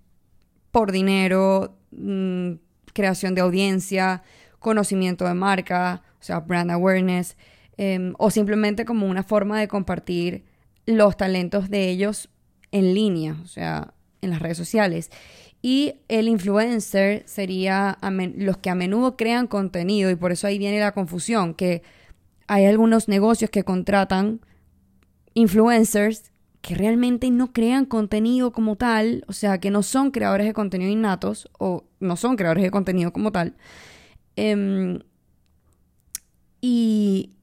por 0.70 0.92
dinero, 0.92 1.76
mm, 1.90 2.52
creación 2.94 3.34
de 3.34 3.42
audiencia, 3.42 4.22
conocimiento 4.60 5.26
de 5.26 5.34
marca, 5.34 6.04
o 6.18 6.22
sea, 6.22 6.40
brand 6.40 6.70
awareness, 6.70 7.36
em, 7.76 8.14
o 8.16 8.30
simplemente 8.30 8.86
como 8.86 9.06
una 9.06 9.22
forma 9.22 9.60
de 9.60 9.68
compartir 9.68 10.53
los 10.86 11.16
talentos 11.16 11.70
de 11.70 11.88
ellos 11.90 12.28
en 12.72 12.94
línea, 12.94 13.36
o 13.42 13.46
sea, 13.46 13.94
en 14.20 14.30
las 14.30 14.40
redes 14.40 14.56
sociales. 14.56 15.10
Y 15.62 15.94
el 16.08 16.28
influencer 16.28 17.22
sería 17.26 17.98
los 18.36 18.58
que 18.58 18.70
a 18.70 18.74
menudo 18.74 19.16
crean 19.16 19.46
contenido 19.46 20.10
y 20.10 20.16
por 20.16 20.32
eso 20.32 20.46
ahí 20.46 20.58
viene 20.58 20.78
la 20.78 20.92
confusión, 20.92 21.54
que 21.54 21.82
hay 22.46 22.66
algunos 22.66 23.08
negocios 23.08 23.50
que 23.50 23.64
contratan 23.64 24.40
influencers 25.32 26.30
que 26.60 26.74
realmente 26.74 27.30
no 27.30 27.52
crean 27.52 27.84
contenido 27.84 28.52
como 28.52 28.76
tal, 28.76 29.24
o 29.28 29.32
sea, 29.32 29.58
que 29.58 29.70
no 29.70 29.82
son 29.82 30.10
creadores 30.10 30.46
de 30.46 30.54
contenido 30.54 30.90
innatos 30.90 31.50
o 31.58 31.84
no 32.00 32.16
son 32.16 32.36
creadores 32.36 32.64
de 32.64 32.70
contenido 32.70 33.12
como 33.12 33.32
tal. 33.32 33.54
Em, 34.36 35.00
y 36.60 37.34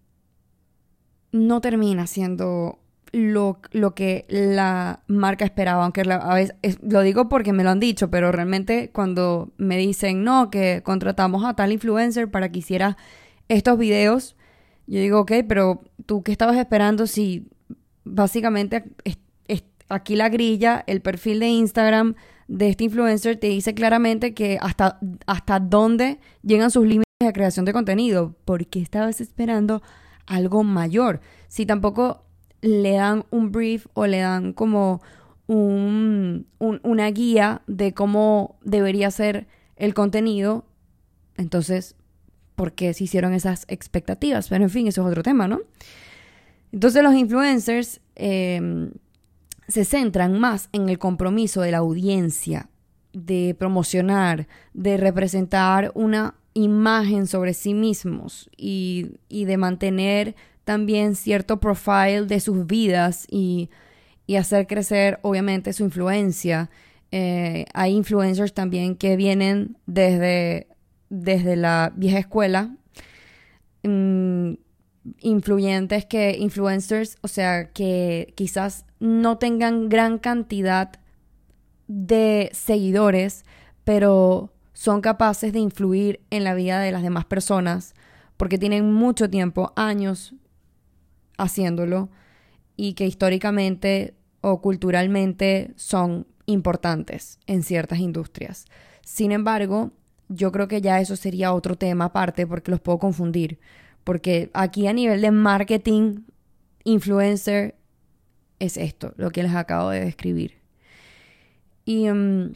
no 1.31 1.61
termina 1.61 2.07
siendo 2.07 2.80
lo, 3.11 3.59
lo, 3.71 3.93
que 3.93 4.25
la 4.29 5.01
marca 5.07 5.45
esperaba, 5.45 5.83
aunque 5.83 6.01
a 6.01 6.33
veces, 6.33 6.55
lo 6.81 7.01
digo 7.01 7.29
porque 7.29 7.53
me 7.53 7.63
lo 7.63 7.69
han 7.69 7.79
dicho, 7.79 8.09
pero 8.09 8.31
realmente 8.31 8.89
cuando 8.91 9.51
me 9.57 9.77
dicen, 9.77 10.23
no, 10.23 10.49
que 10.49 10.81
contratamos 10.83 11.43
a 11.45 11.55
tal 11.55 11.71
influencer 11.71 12.29
para 12.31 12.51
que 12.51 12.59
hiciera 12.59 12.97
estos 13.49 13.77
videos, 13.77 14.35
yo 14.87 14.99
digo, 14.99 15.19
ok, 15.19 15.31
pero 15.47 15.83
tú 16.05 16.23
qué 16.23 16.31
estabas 16.31 16.57
esperando 16.57 17.07
si 17.07 17.47
básicamente 18.03 18.83
aquí 19.91 20.15
la 20.15 20.29
grilla, 20.29 20.83
el 20.87 21.01
perfil 21.01 21.39
de 21.39 21.47
Instagram 21.47 22.15
de 22.47 22.69
este 22.69 22.85
influencer 22.85 23.37
te 23.37 23.47
dice 23.47 23.73
claramente 23.73 24.33
que 24.33 24.57
hasta, 24.61 24.99
hasta 25.27 25.59
dónde 25.59 26.19
llegan 26.43 26.71
sus 26.71 26.83
límites 26.83 27.05
de 27.19 27.33
creación 27.33 27.65
de 27.65 27.73
contenido. 27.73 28.35
porque 28.45 28.81
estabas 28.81 29.21
esperando 29.21 29.81
algo 30.25 30.63
mayor? 30.63 31.21
Si 31.47 31.65
tampoco 31.65 32.23
le 32.61 32.93
dan 32.93 33.25
un 33.31 33.51
brief 33.51 33.87
o 33.93 34.07
le 34.07 34.19
dan 34.19 34.53
como 34.53 35.01
un, 35.47 36.47
una 36.59 37.11
guía 37.11 37.61
de 37.67 37.93
cómo 37.93 38.57
debería 38.63 39.11
ser 39.11 39.47
el 39.75 39.93
contenido, 39.93 40.65
entonces, 41.37 41.95
¿por 42.55 42.73
qué 42.73 42.93
se 42.93 43.03
hicieron 43.05 43.33
esas 43.33 43.65
expectativas? 43.67 44.47
Pero 44.47 44.63
en 44.63 44.69
fin, 44.69 44.87
eso 44.87 45.01
es 45.01 45.07
otro 45.07 45.23
tema, 45.23 45.47
¿no? 45.47 45.61
Entonces 46.71 47.03
los 47.03 47.15
influencers 47.15 47.99
em, 48.15 48.91
se 49.67 49.85
centran 49.85 50.39
más 50.39 50.69
en 50.71 50.87
el 50.87 50.99
compromiso 50.99 51.61
de 51.61 51.71
la 51.71 51.79
audiencia, 51.79 52.69
de 53.13 53.55
promocionar, 53.57 54.47
de 54.73 54.97
representar 54.97 55.91
una 55.95 56.35
imagen 56.53 57.27
sobre 57.27 57.53
sí 57.53 57.73
mismos 57.73 58.49
y, 58.55 59.11
de 59.29 59.57
mantener 59.57 60.35
también 60.71 61.15
cierto 61.15 61.59
profile 61.59 62.21
de 62.27 62.39
sus 62.39 62.65
vidas 62.65 63.27
y, 63.29 63.69
hacer 64.39 64.65
crecer 64.67 65.19
obviamente 65.23 65.73
su 65.73 65.83
influencia. 65.83 66.69
Eh, 67.11 67.65
hay 67.73 67.91
influencers 67.91 68.53
también 68.53 68.95
que 68.95 69.17
vienen 69.17 69.77
desde, 69.85 70.67
desde 71.09 71.57
la 71.57 71.91
vieja 71.93 72.19
escuela. 72.19 72.73
Mm, 73.83 74.53
influyentes 75.19 76.05
que 76.05 76.37
influencers, 76.39 77.17
o 77.19 77.27
sea, 77.27 77.71
que 77.73 78.31
quizás 78.37 78.85
no 79.01 79.37
tengan 79.37 79.89
gran 79.89 80.17
cantidad 80.17 80.93
de 81.89 82.49
seguidores, 82.53 83.43
pero 83.83 84.53
son 84.71 85.01
capaces 85.01 85.51
de 85.51 85.59
influir 85.59 86.21
en 86.29 86.45
la 86.45 86.53
vida 86.53 86.79
de 86.79 86.93
las 86.93 87.03
demás 87.03 87.25
personas 87.25 87.93
porque 88.37 88.57
tienen 88.57 88.93
mucho 88.93 89.29
tiempo, 89.29 89.73
años 89.75 90.33
haciéndolo 91.37 92.09
y 92.75 92.93
que 92.93 93.05
históricamente 93.05 94.15
o 94.41 94.61
culturalmente 94.61 95.71
son 95.75 96.27
importantes 96.45 97.39
en 97.47 97.63
ciertas 97.63 97.99
industrias. 97.99 98.65
Sin 99.03 99.31
embargo, 99.31 99.91
yo 100.29 100.51
creo 100.51 100.67
que 100.67 100.81
ya 100.81 100.99
eso 100.99 101.15
sería 101.15 101.53
otro 101.53 101.75
tema 101.75 102.05
aparte 102.05 102.47
porque 102.47 102.71
los 102.71 102.79
puedo 102.79 102.99
confundir. 102.99 103.59
Porque 104.03 104.49
aquí 104.53 104.87
a 104.87 104.93
nivel 104.93 105.21
de 105.21 105.31
marketing, 105.31 106.21
influencer, 106.83 107.75
es 108.59 108.77
esto, 108.77 109.13
lo 109.17 109.31
que 109.31 109.43
les 109.43 109.53
acabo 109.53 109.89
de 109.89 110.05
describir. 110.05 110.59
Y, 111.85 112.09
mm, 112.09 112.53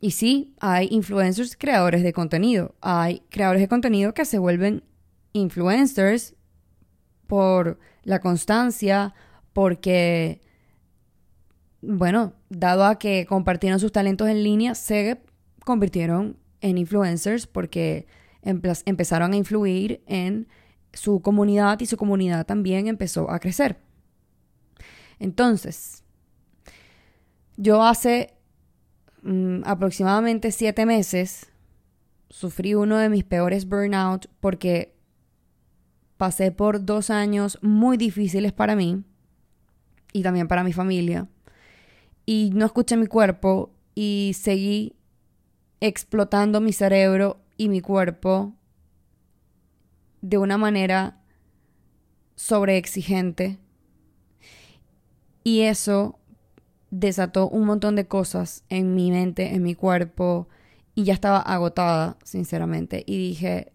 y 0.00 0.10
sí, 0.12 0.54
hay 0.60 0.88
influencers 0.90 1.56
creadores 1.56 2.02
de 2.02 2.12
contenido. 2.12 2.74
Hay 2.80 3.22
creadores 3.30 3.62
de 3.62 3.68
contenido 3.68 4.14
que 4.14 4.24
se 4.24 4.38
vuelven 4.38 4.84
influencers 5.32 6.34
por 7.26 7.78
la 8.02 8.20
constancia, 8.20 9.14
porque, 9.52 10.40
bueno, 11.80 12.34
dado 12.48 12.84
a 12.84 12.98
que 12.98 13.26
compartieron 13.26 13.80
sus 13.80 13.92
talentos 13.92 14.28
en 14.28 14.42
línea, 14.42 14.74
se 14.74 15.22
convirtieron 15.64 16.36
en 16.60 16.78
influencers 16.78 17.46
porque 17.46 18.06
empezaron 18.42 19.32
a 19.32 19.36
influir 19.36 20.02
en 20.06 20.48
su 20.92 21.20
comunidad 21.20 21.80
y 21.80 21.86
su 21.86 21.96
comunidad 21.96 22.46
también 22.46 22.86
empezó 22.86 23.30
a 23.30 23.38
crecer. 23.38 23.78
Entonces, 25.18 26.02
yo 27.56 27.82
hace 27.82 28.34
mm, 29.22 29.62
aproximadamente 29.64 30.52
siete 30.52 30.86
meses 30.86 31.46
sufrí 32.28 32.74
uno 32.74 32.98
de 32.98 33.08
mis 33.08 33.24
peores 33.24 33.68
burnout 33.68 34.26
porque 34.40 34.93
pasé 36.24 36.52
por 36.52 36.86
dos 36.86 37.10
años 37.10 37.58
muy 37.60 37.98
difíciles 37.98 38.54
para 38.54 38.74
mí 38.74 39.04
y 40.14 40.22
también 40.22 40.48
para 40.48 40.64
mi 40.64 40.72
familia. 40.72 41.28
Y 42.24 42.50
no 42.54 42.64
escuché 42.64 42.96
mi 42.96 43.06
cuerpo 43.06 43.74
y 43.94 44.32
seguí 44.34 44.96
explotando 45.80 46.62
mi 46.62 46.72
cerebro 46.72 47.42
y 47.58 47.68
mi 47.68 47.82
cuerpo 47.82 48.54
de 50.22 50.38
una 50.38 50.56
manera 50.56 51.20
sobreexigente. 52.36 53.58
Y 55.42 55.60
eso 55.60 56.18
desató 56.90 57.50
un 57.50 57.66
montón 57.66 57.96
de 57.96 58.06
cosas 58.06 58.64
en 58.70 58.94
mi 58.94 59.10
mente, 59.10 59.54
en 59.54 59.62
mi 59.62 59.74
cuerpo, 59.74 60.48
y 60.94 61.04
ya 61.04 61.12
estaba 61.12 61.40
agotada, 61.40 62.16
sinceramente. 62.24 63.04
Y 63.06 63.18
dije, 63.18 63.74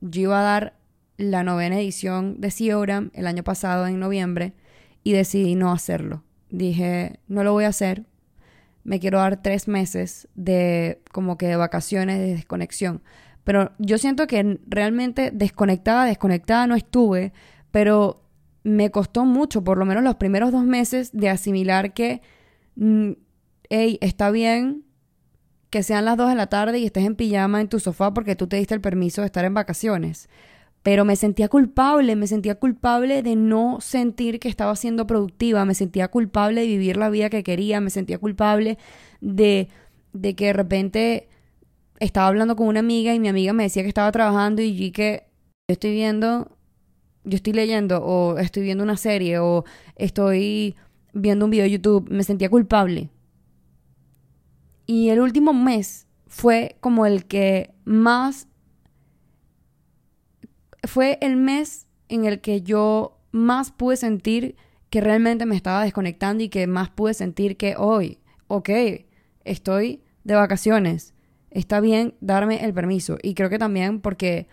yo 0.00 0.22
iba 0.22 0.40
a 0.40 0.42
dar 0.42 0.81
la 1.22 1.42
novena 1.42 1.78
edición 1.78 2.40
de 2.40 2.50
Siogram 2.50 3.10
el 3.14 3.26
año 3.26 3.42
pasado, 3.42 3.86
en 3.86 4.00
noviembre, 4.00 4.54
y 5.04 5.12
decidí 5.12 5.54
no 5.54 5.72
hacerlo. 5.72 6.22
Dije, 6.50 7.20
no 7.28 7.44
lo 7.44 7.52
voy 7.52 7.64
a 7.64 7.68
hacer. 7.68 8.04
Me 8.84 9.00
quiero 9.00 9.18
dar 9.18 9.42
tres 9.42 9.68
meses 9.68 10.28
de 10.34 11.00
como 11.12 11.38
que 11.38 11.46
de 11.46 11.56
vacaciones, 11.56 12.18
de 12.18 12.34
desconexión. 12.34 13.02
Pero 13.44 13.72
yo 13.78 13.98
siento 13.98 14.26
que 14.26 14.60
realmente 14.66 15.30
desconectada, 15.32 16.04
desconectada 16.04 16.66
no 16.66 16.74
estuve, 16.74 17.32
pero 17.70 18.22
me 18.64 18.90
costó 18.90 19.24
mucho, 19.24 19.64
por 19.64 19.78
lo 19.78 19.84
menos 19.84 20.04
los 20.04 20.16
primeros 20.16 20.52
dos 20.52 20.64
meses, 20.64 21.10
de 21.12 21.28
asimilar 21.28 21.94
que, 21.94 22.22
mm, 22.76 23.12
hey, 23.70 23.98
está 24.00 24.30
bien 24.30 24.84
que 25.72 25.82
sean 25.82 26.04
las 26.04 26.18
dos 26.18 26.28
de 26.28 26.34
la 26.34 26.48
tarde 26.48 26.78
y 26.78 26.84
estés 26.84 27.06
en 27.06 27.16
pijama 27.16 27.62
en 27.62 27.68
tu 27.68 27.80
sofá 27.80 28.12
porque 28.12 28.36
tú 28.36 28.46
te 28.46 28.58
diste 28.58 28.74
el 28.74 28.82
permiso 28.82 29.22
de 29.22 29.26
estar 29.26 29.46
en 29.46 29.54
vacaciones. 29.54 30.28
Pero 30.82 31.04
me 31.04 31.16
sentía 31.16 31.48
culpable, 31.48 32.16
me 32.16 32.26
sentía 32.26 32.56
culpable 32.56 33.22
de 33.22 33.36
no 33.36 33.80
sentir 33.80 34.40
que 34.40 34.48
estaba 34.48 34.74
siendo 34.74 35.06
productiva, 35.06 35.64
me 35.64 35.74
sentía 35.74 36.08
culpable 36.08 36.62
de 36.62 36.66
vivir 36.66 36.96
la 36.96 37.08
vida 37.08 37.30
que 37.30 37.44
quería, 37.44 37.80
me 37.80 37.90
sentía 37.90 38.18
culpable 38.18 38.78
de, 39.20 39.68
de 40.12 40.34
que 40.34 40.46
de 40.46 40.52
repente 40.52 41.28
estaba 42.00 42.26
hablando 42.26 42.56
con 42.56 42.66
una 42.66 42.80
amiga 42.80 43.14
y 43.14 43.20
mi 43.20 43.28
amiga 43.28 43.52
me 43.52 43.62
decía 43.62 43.82
que 43.82 43.88
estaba 43.88 44.10
trabajando 44.10 44.60
y 44.60 44.74
yo 44.74 44.92
que 44.92 45.24
yo 45.68 45.74
estoy 45.74 45.92
viendo, 45.92 46.50
yo 47.22 47.36
estoy 47.36 47.52
leyendo 47.52 48.02
o 48.02 48.38
estoy 48.38 48.64
viendo 48.64 48.82
una 48.82 48.96
serie 48.96 49.38
o 49.38 49.64
estoy 49.94 50.74
viendo 51.12 51.44
un 51.44 51.52
video 51.52 51.64
de 51.64 51.70
YouTube, 51.70 52.08
me 52.10 52.24
sentía 52.24 52.50
culpable. 52.50 53.08
Y 54.86 55.10
el 55.10 55.20
último 55.20 55.52
mes 55.52 56.08
fue 56.26 56.76
como 56.80 57.06
el 57.06 57.26
que 57.26 57.72
más 57.84 58.48
fue 60.84 61.18
el 61.20 61.36
mes 61.36 61.86
en 62.08 62.24
el 62.24 62.40
que 62.40 62.62
yo 62.62 63.18
más 63.30 63.70
pude 63.70 63.96
sentir 63.96 64.56
que 64.90 65.00
realmente 65.00 65.46
me 65.46 65.56
estaba 65.56 65.82
desconectando 65.82 66.44
y 66.44 66.48
que 66.48 66.66
más 66.66 66.90
pude 66.90 67.14
sentir 67.14 67.56
que 67.56 67.76
hoy, 67.78 68.18
ok, 68.48 68.68
estoy 69.44 70.02
de 70.24 70.34
vacaciones, 70.34 71.14
está 71.50 71.80
bien 71.80 72.14
darme 72.20 72.64
el 72.64 72.74
permiso. 72.74 73.16
Y 73.22 73.34
creo 73.34 73.48
que 73.48 73.58
también 73.58 74.00
porque 74.00 74.48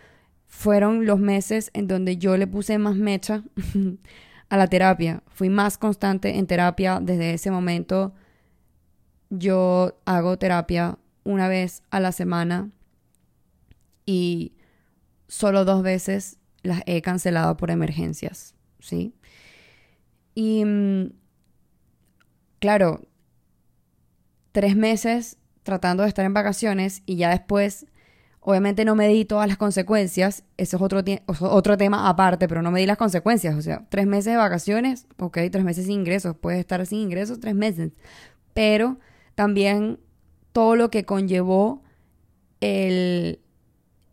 fueron 0.48 1.06
los 1.06 1.20
meses 1.20 1.72
en 1.74 1.88
donde 1.88 2.18
yo 2.18 2.38
le 2.38 2.48
puse 2.48 2.78
más 2.78 2.96
mecha 2.96 3.44
a 4.50 4.58
la 4.58 4.68
terapia. 4.68 5.24
Fui 5.28 5.50
más 5.50 5.78
constante 5.78 6.38
en 6.38 6.48
terapia 6.48 7.00
desde 7.02 7.34
ese 7.34 7.52
momento. 7.52 8.14
Yo 9.30 10.00
hago 10.06 10.38
terapia 10.38 10.98
una 11.24 11.48
vez 11.48 11.84
a 11.92 12.00
la 12.00 12.12
semana 12.12 12.70
y 14.06 14.54
solo 15.30 15.64
dos 15.64 15.84
veces 15.84 16.38
las 16.64 16.82
he 16.86 17.02
cancelado 17.02 17.56
por 17.56 17.72
emergencias, 17.72 18.56
¿sí? 18.80 19.16
Y 20.36 20.66
mm, 20.66 21.14
claro, 22.60 23.08
tres 24.52 24.76
meses 24.76 25.38
tratando 25.64 26.04
de 26.04 26.10
estar 26.10 26.26
en 26.26 26.34
vacaciones 26.34 27.04
y 27.06 27.16
ya 27.16 27.30
después, 27.30 27.86
obviamente 28.40 28.84
no 28.86 28.96
me 28.96 29.08
di 29.08 29.24
todas 29.24 29.48
las 29.48 29.58
consecuencias, 29.58 30.44
eso 30.58 30.78
es 30.78 30.82
otro, 30.82 31.04
otro 31.28 31.78
tema 31.78 32.10
aparte, 32.10 32.48
pero 32.48 32.62
no 32.62 32.72
me 32.72 32.80
di 32.80 32.88
las 32.88 32.98
consecuencias, 32.98 33.56
o 33.56 33.62
sea, 33.62 33.86
tres 33.90 34.08
meses 34.08 34.34
de 34.34 34.38
vacaciones, 34.38 35.08
ok, 35.18 35.38
tres 35.52 35.64
meses 35.64 35.86
sin 35.86 36.02
ingresos, 36.02 36.36
puedes 36.36 36.60
estar 36.60 36.84
sin 36.88 37.00
ingresos 37.00 37.40
tres 37.40 37.56
meses, 37.56 37.92
pero 38.54 39.00
también 39.36 40.00
todo 40.54 40.76
lo 40.76 40.90
que 40.90 41.06
conllevó 41.06 41.84
el, 42.62 43.40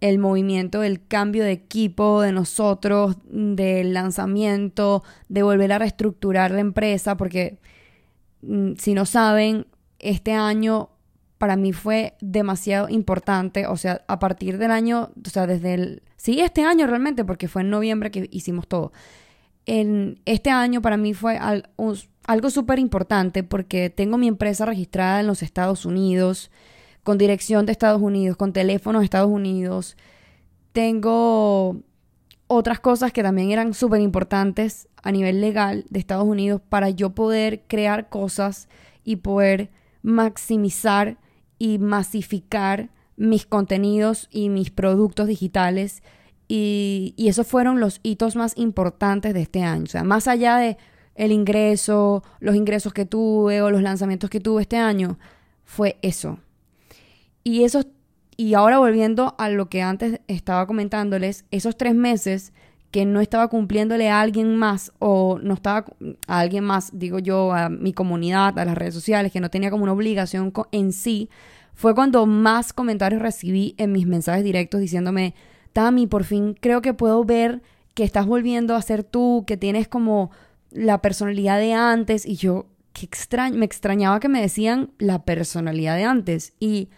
el 0.00 0.18
movimiento, 0.18 0.82
el 0.82 1.06
cambio 1.06 1.44
de 1.44 1.52
equipo 1.52 2.20
de 2.20 2.32
nosotros, 2.32 3.16
del 3.24 3.94
lanzamiento, 3.94 5.02
de 5.28 5.42
volver 5.42 5.72
a 5.72 5.78
reestructurar 5.78 6.50
la 6.50 6.60
empresa, 6.60 7.16
porque 7.16 7.58
mm, 8.42 8.72
si 8.78 8.94
no 8.94 9.06
saben, 9.06 9.66
este 9.98 10.32
año 10.32 10.90
para 11.38 11.56
mí 11.56 11.72
fue 11.72 12.14
demasiado 12.20 12.88
importante, 12.88 13.66
o 13.66 13.76
sea, 13.76 14.02
a 14.08 14.18
partir 14.18 14.58
del 14.58 14.70
año, 14.70 15.10
o 15.24 15.28
sea, 15.28 15.46
desde 15.46 15.74
el, 15.74 16.02
sí, 16.16 16.40
este 16.40 16.62
año 16.62 16.86
realmente, 16.86 17.24
porque 17.24 17.48
fue 17.48 17.62
en 17.62 17.70
noviembre 17.70 18.10
que 18.10 18.28
hicimos 18.30 18.66
todo. 18.68 18.92
En 19.66 20.20
este 20.26 20.50
año 20.50 20.80
para 20.80 20.96
mí 20.96 21.12
fue 21.12 21.38
algo 21.38 22.50
súper 22.50 22.78
importante 22.78 23.42
porque 23.42 23.90
tengo 23.90 24.16
mi 24.16 24.28
empresa 24.28 24.64
registrada 24.64 25.20
en 25.20 25.26
los 25.26 25.42
Estados 25.42 25.84
Unidos, 25.84 26.50
con 27.06 27.18
dirección 27.18 27.66
de 27.66 27.72
Estados 27.72 28.02
Unidos, 28.02 28.36
con 28.36 28.52
teléfono 28.52 28.98
de 28.98 29.04
Estados 29.04 29.30
Unidos. 29.30 29.96
Tengo 30.72 31.76
otras 32.48 32.80
cosas 32.80 33.12
que 33.12 33.22
también 33.22 33.52
eran 33.52 33.74
súper 33.74 34.00
importantes 34.00 34.88
a 35.04 35.12
nivel 35.12 35.40
legal 35.40 35.84
de 35.88 36.00
Estados 36.00 36.26
Unidos 36.26 36.60
para 36.68 36.90
yo 36.90 37.10
poder 37.10 37.62
crear 37.68 38.08
cosas 38.08 38.68
y 39.04 39.16
poder 39.16 39.70
maximizar 40.02 41.16
y 41.60 41.78
masificar 41.78 42.90
mis 43.16 43.46
contenidos 43.46 44.26
y 44.32 44.48
mis 44.48 44.72
productos 44.72 45.28
digitales. 45.28 46.02
Y, 46.48 47.14
esos 47.18 47.46
fueron 47.46 47.78
los 47.78 48.00
hitos 48.02 48.34
más 48.34 48.58
importantes 48.58 49.32
de 49.32 49.42
este 49.42 49.62
año. 49.62 49.84
O 49.84 49.86
sea, 49.86 50.02
más 50.02 50.26
allá 50.26 50.56
de 50.56 50.76
el 51.14 51.30
ingreso, 51.30 52.24
los 52.40 52.56
ingresos 52.56 52.92
que 52.92 53.06
tuve 53.06 53.62
o 53.62 53.70
los 53.70 53.80
lanzamientos 53.80 54.28
que 54.28 54.40
tuve 54.40 54.62
este 54.62 54.76
año, 54.76 55.20
fue 55.62 55.98
eso. 56.02 56.40
Y 57.46 57.62
esos, 57.62 57.86
y 58.36 58.54
ahora 58.54 58.80
volviendo 58.80 59.36
a 59.38 59.48
lo 59.50 59.68
que 59.68 59.80
antes 59.80 60.20
estaba 60.26 60.66
comentándoles, 60.66 61.44
esos 61.52 61.76
tres 61.76 61.94
meses 61.94 62.52
que 62.90 63.04
no 63.04 63.20
estaba 63.20 63.46
cumpliéndole 63.46 64.10
a 64.10 64.20
alguien 64.20 64.56
más 64.56 64.90
o 64.98 65.38
no 65.40 65.54
estaba 65.54 65.86
a 66.26 66.40
alguien 66.40 66.64
más, 66.64 66.90
digo 66.92 67.20
yo, 67.20 67.52
a 67.52 67.68
mi 67.68 67.92
comunidad, 67.92 68.58
a 68.58 68.64
las 68.64 68.76
redes 68.76 68.94
sociales, 68.94 69.30
que 69.30 69.38
no 69.38 69.48
tenía 69.48 69.70
como 69.70 69.84
una 69.84 69.92
obligación 69.92 70.52
en 70.72 70.92
sí, 70.92 71.30
fue 71.72 71.94
cuando 71.94 72.26
más 72.26 72.72
comentarios 72.72 73.22
recibí 73.22 73.76
en 73.78 73.92
mis 73.92 74.08
mensajes 74.08 74.42
directos 74.42 74.80
diciéndome, 74.80 75.36
Tami, 75.72 76.08
por 76.08 76.24
fin 76.24 76.56
creo 76.60 76.82
que 76.82 76.94
puedo 76.94 77.22
ver 77.22 77.62
que 77.94 78.02
estás 78.02 78.26
volviendo 78.26 78.74
a 78.74 78.82
ser 78.82 79.04
tú, 79.04 79.44
que 79.46 79.56
tienes 79.56 79.86
como 79.86 80.32
la 80.72 81.00
personalidad 81.00 81.60
de 81.60 81.74
antes 81.74 82.26
y 82.26 82.34
yo, 82.34 82.66
qué 82.92 83.06
extraño, 83.06 83.56
me 83.56 83.66
extrañaba 83.66 84.18
que 84.18 84.28
me 84.28 84.42
decían 84.42 84.90
la 84.98 85.24
personalidad 85.24 85.94
de 85.94 86.02
antes. 86.02 86.54
Y 86.58 86.88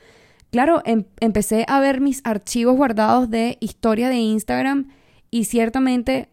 claro, 0.50 0.82
em, 0.84 1.04
empecé 1.20 1.64
a 1.68 1.80
ver 1.80 2.00
mis 2.00 2.20
archivos 2.24 2.76
guardados 2.76 3.30
de 3.30 3.58
historia 3.60 4.08
de 4.08 4.16
Instagram 4.16 4.88
y 5.30 5.44
ciertamente 5.44 6.30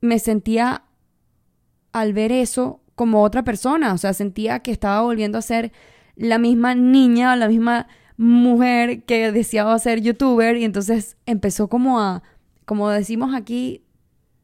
me 0.00 0.18
sentía 0.18 0.84
al 1.92 2.12
ver 2.12 2.32
eso 2.32 2.80
como 2.94 3.22
otra 3.22 3.42
persona, 3.42 3.92
o 3.92 3.98
sea, 3.98 4.12
sentía 4.12 4.60
que 4.60 4.70
estaba 4.70 5.02
volviendo 5.02 5.38
a 5.38 5.42
ser 5.42 5.72
la 6.16 6.38
misma 6.38 6.74
niña, 6.74 7.36
la 7.36 7.48
misma 7.48 7.88
mujer 8.16 9.04
que 9.04 9.32
deseaba 9.32 9.78
ser 9.78 10.00
youtuber 10.00 10.56
y 10.56 10.64
entonces 10.64 11.16
empezó 11.26 11.68
como 11.68 12.00
a, 12.00 12.22
como 12.64 12.90
decimos 12.90 13.34
aquí, 13.34 13.82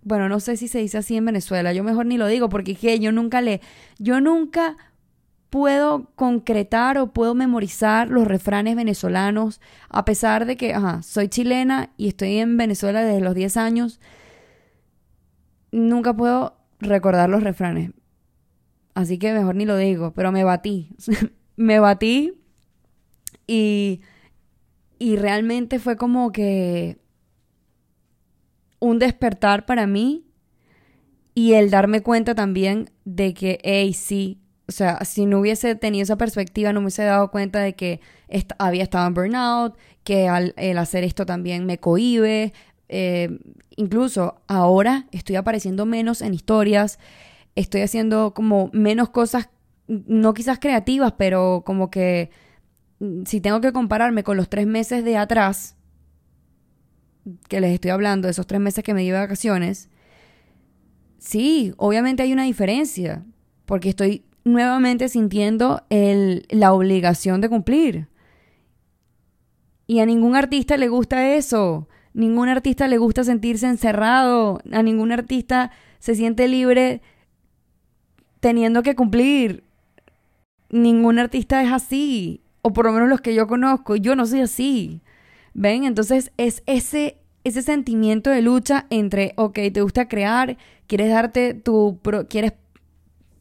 bueno, 0.02 0.28
no 0.28 0.40
sé 0.40 0.56
si 0.56 0.68
se 0.68 0.78
dice 0.78 0.98
así 0.98 1.16
en 1.16 1.26
Venezuela, 1.26 1.72
yo 1.72 1.84
mejor 1.84 2.06
ni 2.06 2.16
lo 2.16 2.26
digo 2.26 2.48
porque 2.48 2.74
que 2.74 2.98
yo 2.98 3.12
nunca 3.12 3.40
le, 3.40 3.60
yo 3.98 4.20
nunca 4.20 4.76
puedo 5.50 6.10
concretar 6.14 6.98
o 6.98 7.12
puedo 7.12 7.34
memorizar 7.34 8.10
los 8.10 8.26
refranes 8.26 8.76
venezolanos, 8.76 9.60
a 9.88 10.04
pesar 10.04 10.46
de 10.46 10.56
que, 10.56 10.74
soy 11.02 11.28
chilena 11.28 11.92
y 11.96 12.08
estoy 12.08 12.38
en 12.38 12.56
Venezuela 12.56 13.02
desde 13.02 13.20
los 13.20 13.34
10 13.34 13.56
años, 13.56 14.00
nunca 15.72 16.14
puedo 16.14 16.56
recordar 16.80 17.30
los 17.30 17.42
refranes. 17.42 17.92
Así 18.94 19.18
que 19.18 19.32
mejor 19.32 19.54
ni 19.54 19.64
lo 19.64 19.76
digo, 19.76 20.12
pero 20.12 20.32
me 20.32 20.44
batí. 20.44 20.90
me 21.56 21.78
batí 21.78 22.34
y, 23.46 24.02
y 24.98 25.16
realmente 25.16 25.78
fue 25.78 25.96
como 25.96 26.32
que 26.32 26.98
un 28.80 28.98
despertar 28.98 29.66
para 29.66 29.86
mí 29.86 30.26
y 31.34 31.54
el 31.54 31.70
darme 31.70 32.02
cuenta 32.02 32.34
también 32.34 32.90
de 33.04 33.34
que, 33.34 33.60
hey, 33.62 33.92
sí, 33.92 34.40
o 34.68 34.72
sea, 34.72 35.02
si 35.06 35.24
no 35.24 35.40
hubiese 35.40 35.74
tenido 35.76 36.02
esa 36.02 36.18
perspectiva, 36.18 36.74
no 36.74 36.80
me 36.80 36.86
hubiese 36.86 37.02
dado 37.02 37.30
cuenta 37.30 37.60
de 37.60 37.74
que 37.74 38.00
había 38.58 38.82
estado 38.82 39.06
en 39.06 39.14
burnout, 39.14 39.78
que 40.04 40.28
al 40.28 40.52
el 40.58 40.76
hacer 40.76 41.04
esto 41.04 41.24
también 41.24 41.64
me 41.64 41.78
cohibe. 41.78 42.52
Eh, 42.90 43.38
incluso 43.76 44.42
ahora 44.46 45.06
estoy 45.10 45.36
apareciendo 45.36 45.86
menos 45.86 46.20
en 46.20 46.34
historias, 46.34 46.98
estoy 47.54 47.80
haciendo 47.80 48.34
como 48.34 48.68
menos 48.74 49.08
cosas, 49.08 49.48
no 49.86 50.34
quizás 50.34 50.58
creativas, 50.58 51.14
pero 51.16 51.62
como 51.64 51.90
que 51.90 52.30
mm, 52.98 53.24
si 53.24 53.40
tengo 53.40 53.62
que 53.62 53.72
compararme 53.72 54.22
con 54.22 54.36
los 54.36 54.50
tres 54.50 54.66
meses 54.66 55.02
de 55.02 55.16
atrás, 55.16 55.76
que 57.48 57.62
les 57.62 57.72
estoy 57.72 57.90
hablando, 57.90 58.28
esos 58.28 58.46
tres 58.46 58.60
meses 58.60 58.84
que 58.84 58.92
me 58.92 59.00
di 59.00 59.12
vacaciones, 59.12 59.88
sí, 61.18 61.72
obviamente 61.78 62.22
hay 62.22 62.34
una 62.34 62.44
diferencia, 62.44 63.24
porque 63.64 63.88
estoy 63.90 64.24
nuevamente 64.44 65.08
sintiendo 65.08 65.82
el, 65.90 66.46
la 66.50 66.72
obligación 66.72 67.40
de 67.40 67.48
cumplir. 67.48 68.08
Y 69.86 70.00
a 70.00 70.06
ningún 70.06 70.36
artista 70.36 70.76
le 70.76 70.88
gusta 70.88 71.34
eso. 71.34 71.88
Ningún 72.12 72.48
artista 72.48 72.88
le 72.88 72.98
gusta 72.98 73.24
sentirse 73.24 73.66
encerrado. 73.66 74.60
A 74.72 74.82
ningún 74.82 75.12
artista 75.12 75.70
se 75.98 76.14
siente 76.14 76.46
libre 76.48 77.00
teniendo 78.40 78.82
que 78.82 78.94
cumplir. 78.94 79.64
Ningún 80.68 81.18
artista 81.18 81.62
es 81.62 81.72
así. 81.72 82.42
O 82.60 82.72
por 82.72 82.84
lo 82.84 82.92
menos 82.92 83.08
los 83.08 83.20
que 83.20 83.34
yo 83.34 83.46
conozco. 83.46 83.96
Yo 83.96 84.14
no 84.14 84.26
soy 84.26 84.40
así. 84.40 85.00
¿Ven? 85.54 85.84
Entonces 85.84 86.32
es 86.36 86.62
ese, 86.66 87.16
ese 87.44 87.62
sentimiento 87.62 88.30
de 88.30 88.42
lucha 88.42 88.86
entre, 88.90 89.32
ok, 89.36 89.58
te 89.72 89.80
gusta 89.80 90.06
crear, 90.06 90.58
quieres 90.86 91.10
darte 91.10 91.54
tu... 91.54 91.98
quieres 92.28 92.52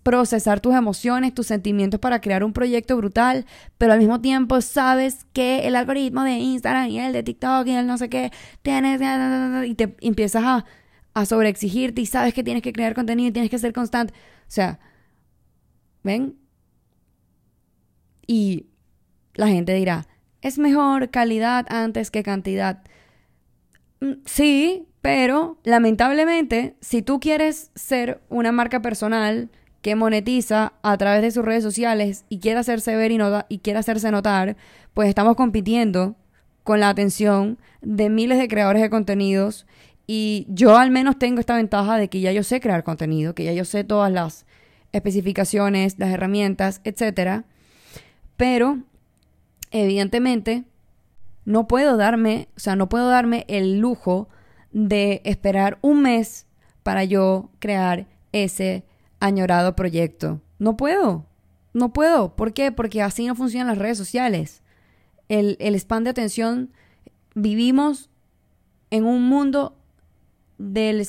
procesar 0.08 0.62
tus 0.62 0.74
emociones, 0.74 1.34
tus 1.34 1.48
sentimientos 1.48 2.00
para 2.00 2.22
crear 2.22 2.42
un 2.46 2.54
proyecto 2.54 2.96
brutal, 2.96 3.46
pero 3.78 3.92
al 3.92 4.00
mismo 4.00 4.22
tiempo 4.22 4.62
sabes 4.62 5.26
que 5.34 5.68
el 5.68 5.76
algoritmo 5.76 6.24
de 6.24 6.32
Instagram 6.32 6.88
y 6.88 6.98
el 7.02 7.12
de 7.12 7.24
TikTok 7.24 7.68
y 7.68 7.72
el 7.72 7.86
no 7.86 7.98
sé 7.98 8.08
qué, 8.08 8.32
tienes, 8.62 9.02
y 9.68 9.76
te 9.76 9.98
empiezas 10.00 10.46
a, 10.46 10.66
a 11.14 11.26
sobreexigirte 11.26 12.00
y 12.00 12.06
sabes 12.06 12.34
que 12.34 12.42
tienes 12.42 12.64
que 12.64 12.72
crear 12.72 12.96
contenido 12.96 13.28
y 13.28 13.32
tienes 13.34 13.52
que 13.52 13.60
ser 13.60 13.74
constante. 13.74 14.14
O 14.14 14.46
sea, 14.48 14.80
¿ven? 16.04 16.38
Y 18.26 18.68
la 19.34 19.50
gente 19.50 19.74
dirá, 19.74 20.08
es 20.42 20.58
mejor 20.58 21.10
calidad 21.10 21.66
antes 21.68 22.12
que 22.12 22.24
cantidad. 22.24 22.82
Mm, 24.00 24.14
sí, 24.24 24.88
pero 25.02 25.60
lamentablemente, 25.66 26.78
si 26.80 27.02
tú 27.02 27.20
quieres 27.20 27.72
ser 27.76 28.22
una 28.30 28.54
marca 28.54 28.82
personal 28.82 29.50
que 29.88 29.96
monetiza 29.96 30.74
a 30.82 30.98
través 30.98 31.22
de 31.22 31.32
sus 31.32 31.46
redes 31.46 31.64
sociales 31.64 32.26
y 32.28 32.40
quiere 32.40 32.60
hacerse 32.60 32.94
ver 32.98 33.14
y, 33.14 33.20
y 33.48 33.60
quiere 33.60 33.80
hacerse 33.80 34.12
notar, 34.12 34.58
pues 34.94 35.08
estamos 35.08 35.38
compitiendo 35.38 36.18
con 36.66 36.82
la 36.82 36.90
atención 36.90 37.58
de 37.82 38.10
miles 38.10 38.38
de 38.38 38.50
creadores 38.50 38.82
de 38.82 38.90
contenidos 38.90 39.66
y 40.06 40.46
yo 40.50 40.78
al 40.78 40.92
menos 40.92 41.18
tengo 41.18 41.40
esta 41.40 41.56
ventaja 41.56 41.96
de 41.96 42.10
que 42.10 42.20
ya 42.20 42.34
yo 42.34 42.44
sé 42.44 42.60
crear 42.60 42.84
contenido, 42.84 43.34
que 43.34 43.46
ya 43.46 43.54
yo 43.54 43.64
sé 43.64 43.86
todas 43.86 44.12
las 44.12 44.46
especificaciones, 44.92 45.98
las 45.98 46.10
herramientas, 46.10 46.82
etcétera. 46.84 47.46
Pero 48.36 48.80
evidentemente 49.72 50.66
no 51.46 51.66
puedo 51.70 51.96
darme, 51.96 52.50
o 52.58 52.60
sea, 52.60 52.76
no 52.76 52.90
puedo 52.90 53.08
darme 53.08 53.46
el 53.48 53.80
lujo 53.80 54.28
de 54.74 55.22
esperar 55.24 55.78
un 55.82 56.02
mes 56.02 56.46
para 56.84 57.06
yo 57.06 57.52
crear 57.60 58.06
ese 58.34 58.84
añorado 59.20 59.76
proyecto. 59.76 60.42
No 60.60 60.78
puedo. 60.78 61.26
No 61.74 61.94
puedo. 61.94 62.36
¿Por 62.36 62.54
qué? 62.54 62.72
Porque 62.72 63.02
así 63.02 63.28
no 63.28 63.36
funcionan 63.36 63.68
las 63.68 63.78
redes 63.78 63.98
sociales. 63.98 64.62
El, 65.30 65.58
el 65.60 65.76
span 65.76 66.04
de 66.04 66.10
atención, 66.10 66.72
vivimos 67.36 68.10
en 68.90 69.06
un 69.06 69.24
mundo 69.24 69.76
del 70.58 71.08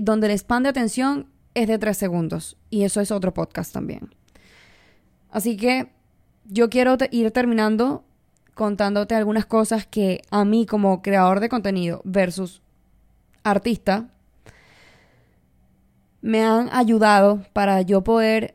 donde 0.00 0.26
el 0.26 0.38
span 0.38 0.62
de 0.62 0.68
atención 0.68 1.26
es 1.54 1.68
de 1.68 1.78
tres 1.78 1.96
segundos. 1.96 2.56
Y 2.68 2.82
eso 2.82 3.00
es 3.00 3.10
otro 3.10 3.32
podcast 3.32 3.72
también. 3.72 4.10
Así 5.30 5.56
que 5.56 5.90
yo 6.44 6.68
quiero 6.68 6.96
ir 7.10 7.30
terminando 7.30 8.04
contándote 8.54 9.14
algunas 9.14 9.46
cosas 9.46 9.86
que 9.86 10.22
a 10.30 10.44
mí 10.44 10.66
como 10.66 11.00
creador 11.02 11.40
de 11.40 11.48
contenido 11.48 12.02
versus 12.04 12.60
artista 13.42 14.10
me 16.22 16.44
han 16.44 16.68
ayudado 16.72 17.44
para 17.52 17.82
yo 17.82 18.02
poder 18.02 18.54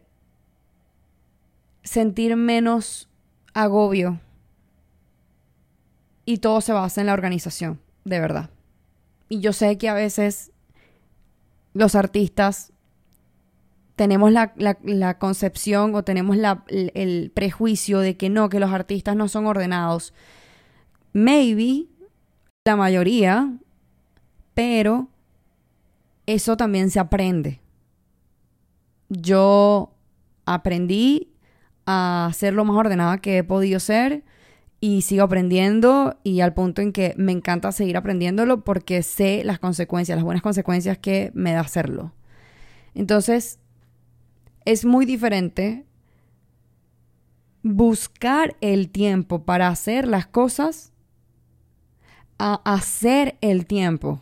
sentir 1.84 2.36
menos 2.36 3.10
agobio. 3.54 4.20
Y 6.26 6.40
todo 6.40 6.62
se 6.62 6.74
basa 6.74 7.02
en 7.02 7.08
la 7.08 7.14
organización, 7.14 7.80
de 8.04 8.20
verdad. 8.20 8.50
Y 9.30 9.40
yo 9.40 9.54
sé 9.54 9.78
que 9.78 9.90
a 9.90 9.94
veces 9.94 10.52
los 11.74 11.96
artistas 11.96 12.74
tenemos 13.96 14.32
la, 14.32 15.18
concepción 15.20 15.96
o 15.96 16.04
tenemos 16.04 16.38
el 16.68 17.32
prejuicio 17.34 18.00
de 18.00 18.18
que 18.18 18.30
no, 18.30 18.50
que 18.50 18.60
los 18.60 18.72
artistas 18.72 19.16
no 19.16 19.28
son 19.28 19.46
ordenados. 19.46 20.14
Maybe 21.14 21.86
la 22.66 22.76
mayoría, 22.76 23.54
pero 24.54 25.08
eso 26.26 26.58
también 26.58 26.90
se 26.90 27.00
aprende. 27.00 27.62
Yo 29.10 29.94
aprendí 30.46 31.34
a 31.86 32.32
ser 32.34 32.54
lo 32.54 32.66
más 32.66 32.78
ordenada 32.78 33.20
que 33.20 33.40
he 33.40 33.44
podido 33.44 33.80
ser 33.80 34.24
y 34.80 35.02
sigo 35.02 35.24
aprendiendo 35.24 36.20
y 36.24 36.42
al 36.42 36.54
punto 36.54 36.82
en 36.82 36.92
que 36.92 37.14
me 37.18 37.32
encanta 37.32 37.72
seguir 37.72 37.98
aprendiéndolo 37.98 38.64
porque 38.64 39.04
sé 39.04 39.44
las 39.44 39.60
consecuencias, 39.60 40.16
las 40.16 40.26
buenas 40.26 40.44
consecuencias 40.44 40.98
que 40.98 41.32
me 41.34 41.54
da 41.54 41.62
hacerlo. 41.62 42.14
Entonces, 42.94 43.60
es 44.66 44.86
muy 44.86 45.06
diferente 45.06 45.86
buscar 47.62 48.56
el 48.62 48.90
tiempo 48.90 49.44
para 49.44 49.68
hacer 49.70 50.08
las 50.08 50.28
cosas 50.28 50.94
a 52.38 52.62
hacer 52.66 53.38
el 53.42 53.66
tiempo. 53.66 54.22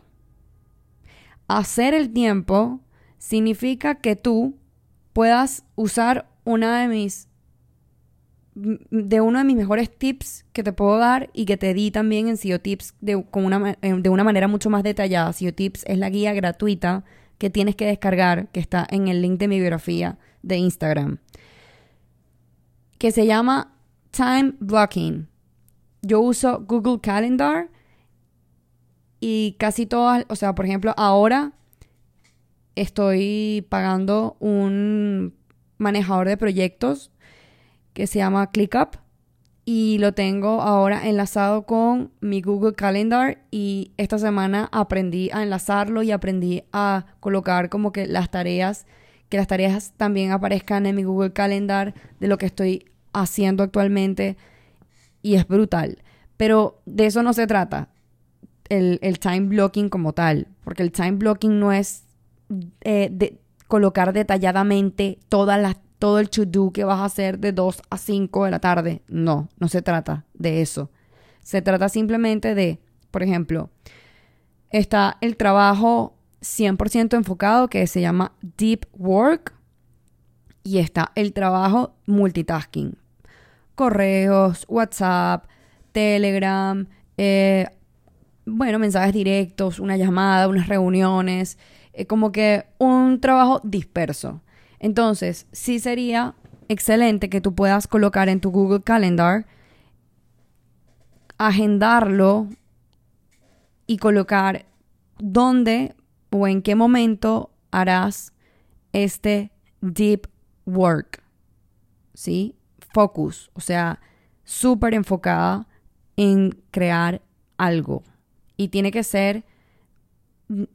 Hacer 1.53 1.93
el 1.93 2.11
tiempo 2.11 2.81
significa 3.19 3.93
que 3.93 4.15
tú 4.15 4.57
puedas 5.13 5.63
usar 5.75 6.27
una 6.45 6.81
de 6.81 6.87
mis 6.87 7.27
de 8.55 9.21
uno 9.21 9.37
de 9.37 9.45
mis 9.45 9.55
mejores 9.55 9.95
tips 9.95 10.45
que 10.51 10.63
te 10.63 10.73
puedo 10.73 10.97
dar 10.97 11.29
y 11.31 11.45
que 11.45 11.55
te 11.55 11.75
di 11.75 11.91
también 11.91 12.27
en 12.27 12.37
SEO 12.37 12.59
Tips 12.59 12.95
de, 13.01 13.15
una, 13.15 13.77
eh, 13.83 13.93
de 13.99 14.09
una 14.09 14.23
manera 14.23 14.47
mucho 14.47 14.71
más 14.71 14.81
detallada. 14.81 15.31
SEO 15.31 15.53
Tips 15.53 15.83
es 15.87 15.99
la 15.99 16.09
guía 16.09 16.33
gratuita 16.33 17.03
que 17.37 17.51
tienes 17.51 17.75
que 17.75 17.85
descargar, 17.85 18.47
que 18.47 18.59
está 18.59 18.87
en 18.89 19.07
el 19.07 19.21
link 19.21 19.39
de 19.39 19.47
mi 19.47 19.59
biografía 19.59 20.17
de 20.41 20.57
Instagram, 20.57 21.19
que 22.97 23.11
se 23.11 23.27
llama 23.27 23.75
Time 24.09 24.53
Blocking. 24.59 25.27
Yo 26.01 26.19
uso 26.19 26.65
Google 26.67 26.99
Calendar 26.99 27.69
y 29.25 29.55
casi 29.57 29.86
todas, 29.86 30.25
o 30.27 30.36
sea, 30.36 30.53
por 30.53 30.65
ejemplo, 30.65 30.93
ahora 30.97 31.53
estoy 32.75 33.65
pagando 33.69 34.36
un 34.41 35.33
manejador 35.77 36.27
de 36.27 36.36
proyectos 36.36 37.09
que 37.93 38.05
se 38.05 38.19
llama 38.19 38.51
ClickUp 38.51 38.97
y 39.63 39.97
lo 39.99 40.13
tengo 40.13 40.62
ahora 40.62 41.07
enlazado 41.07 41.65
con 41.65 42.12
mi 42.19 42.41
Google 42.41 42.73
Calendar 42.73 43.45
y 43.49 43.93
esta 43.95 44.19
semana 44.19 44.67
aprendí 44.73 45.29
a 45.31 45.41
enlazarlo 45.41 46.03
y 46.03 46.12
aprendí 46.12 46.63
a 46.73 47.05
colocar 47.21 47.69
como 47.69 47.93
que 47.93 48.07
las 48.07 48.29
tareas, 48.29 48.86
que 49.29 49.38
las 49.38 49.47
tareas 49.47 49.93
también 49.95 50.33
aparezcan 50.33 50.86
en 50.86 50.97
mi 50.97 51.05
Google 51.05 51.31
Calendar 51.31 51.93
de 52.19 52.27
lo 52.27 52.38
que 52.38 52.47
estoy 52.47 52.91
haciendo 53.13 53.63
actualmente 53.63 54.36
y 55.21 55.36
es 55.36 55.47
brutal. 55.47 55.99
Pero 56.36 56.81
de 56.86 57.05
eso 57.05 57.23
no 57.23 57.31
se 57.31 57.47
trata, 57.47 57.92
el, 58.69 59.19
time 59.19 59.47
blocking 59.47 59.89
como 59.89 60.13
tal, 60.13 60.47
porque 60.63 60.84
el 60.84 60.91
time 60.91 61.13
blocking 61.13 61.60
no 61.60 61.71
es 61.71 62.04
eh, 62.82 63.10
de 63.12 63.39
colocar 63.67 64.13
detalladamente 64.13 65.19
todas 65.30 65.62
las 65.62 65.78
todo 66.04 66.19
el 66.19 66.30
to-do 66.30 66.71
que 66.71 66.84
vas 66.84 66.99
a 66.99 67.06
hacer 67.06 67.39
de 67.39 67.54
2 67.54 67.82
a 67.89 67.97
5 67.97 68.43
de 68.43 68.52
la 68.52 68.60
tarde. 68.60 69.02
No, 69.08 69.47
no 69.58 69.69
se 69.69 69.82
trata 69.82 70.26
de 70.34 70.62
eso. 70.62 70.91
Se 71.41 71.62
trata 71.62 71.88
simplemente 71.88 72.56
de, 72.56 72.82
por 73.10 73.23
ejemplo, 73.23 73.69
está 74.69 75.17
el 75.21 75.38
trabajo 75.38 76.13
100% 76.41 77.15
enfocado 77.15 77.69
que 77.69 77.88
se 77.88 78.02
llama 78.02 78.34
deep 78.58 78.86
work 78.97 79.54
y 80.62 80.80
está 80.80 81.13
el 81.15 81.32
trabajo 81.32 81.95
multitasking. 82.06 82.97
Correos, 83.76 84.65
WhatsApp, 84.67 85.45
Telegram, 85.93 86.86
eh, 87.15 87.67
bueno, 88.45 88.79
mensajes 88.79 89.13
directos, 89.13 89.79
una 89.79 89.97
llamada, 89.97 90.47
unas 90.47 90.67
reuniones, 90.67 91.58
eh, 91.93 92.06
como 92.06 92.32
que 92.32 92.65
un 92.77 93.19
trabajo 93.21 93.62
disperso. 93.63 94.41
Entonces, 94.79 95.47
sí 95.51 95.79
sería 95.79 96.36
excelente 96.67 97.29
que 97.29 97.41
tú 97.41 97.56
puedas 97.56 97.88
colocar 97.88 98.29
en 98.29 98.41
tu 98.41 98.51
Google 98.51 98.82
Calendar, 98.82 99.45
agendarlo 101.38 102.47
y 103.88 103.97
colocar 103.97 104.65
dónde 105.19 105.95
o 106.32 106.47
en 106.47 106.62
qué 106.62 106.75
momento 106.75 107.51
harás 107.71 108.34
este 108.91 109.51
deep 109.82 110.27
work. 110.65 111.21
¿Sí? 112.13 112.56
Focus, 112.93 113.49
o 113.53 113.62
sea, 113.62 113.99
súper 114.43 114.93
enfocada 114.93 115.67
en 116.15 116.62
crear 116.71 117.21
algo. 117.58 118.03
Y 118.57 118.69
tiene 118.69 118.91
que 118.91 119.03
ser 119.03 119.43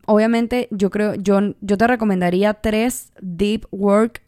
obviamente 0.06 0.68
yo 0.70 0.90
creo, 0.90 1.14
yo, 1.14 1.40
yo 1.60 1.78
te 1.78 1.86
recomendaría 1.86 2.54
tres 2.54 3.12
deep 3.20 3.66
work 3.70 4.22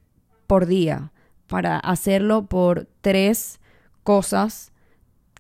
por 0.47 0.67
día 0.67 1.13
para 1.47 1.79
hacerlo 1.79 2.47
por 2.47 2.89
tres 3.01 3.61
cosas 4.03 4.73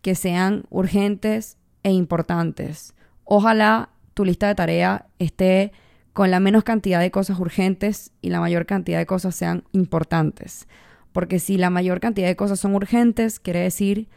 que 0.02 0.14
sean 0.14 0.64
urgentes 0.70 1.56
e 1.82 1.92
importantes. 1.92 2.94
Ojalá 3.24 3.90
tu 4.14 4.24
lista 4.24 4.48
de 4.48 4.54
tarea 4.54 5.06
esté 5.18 5.72
con 6.12 6.30
la 6.30 6.40
menos 6.40 6.64
cantidad 6.64 7.00
de 7.00 7.10
cosas 7.10 7.38
urgentes 7.38 8.12
y 8.20 8.30
la 8.30 8.40
mayor 8.40 8.66
cantidad 8.66 8.98
de 8.98 9.06
cosas 9.06 9.34
sean 9.34 9.64
importantes. 9.72 10.66
Porque 11.12 11.38
si 11.38 11.56
la 11.56 11.70
mayor 11.70 12.00
cantidad 12.00 12.26
de 12.26 12.36
cosas 12.36 12.60
son 12.60 12.74
urgentes, 12.74 13.40
quiere 13.40 13.60
decir 13.60 14.08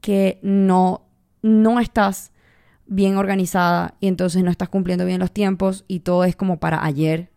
que 0.00 0.38
no, 0.42 1.06
no 1.42 1.80
estás 1.80 2.32
bien 2.86 3.16
organizada 3.16 3.94
y 4.00 4.08
entonces 4.08 4.42
no 4.42 4.50
estás 4.50 4.68
cumpliendo 4.68 5.06
bien 5.06 5.20
los 5.20 5.32
tiempos 5.32 5.84
y 5.88 6.00
todo 6.00 6.24
es 6.24 6.36
como 6.36 6.58
para 6.58 6.84
ayer 6.84 7.30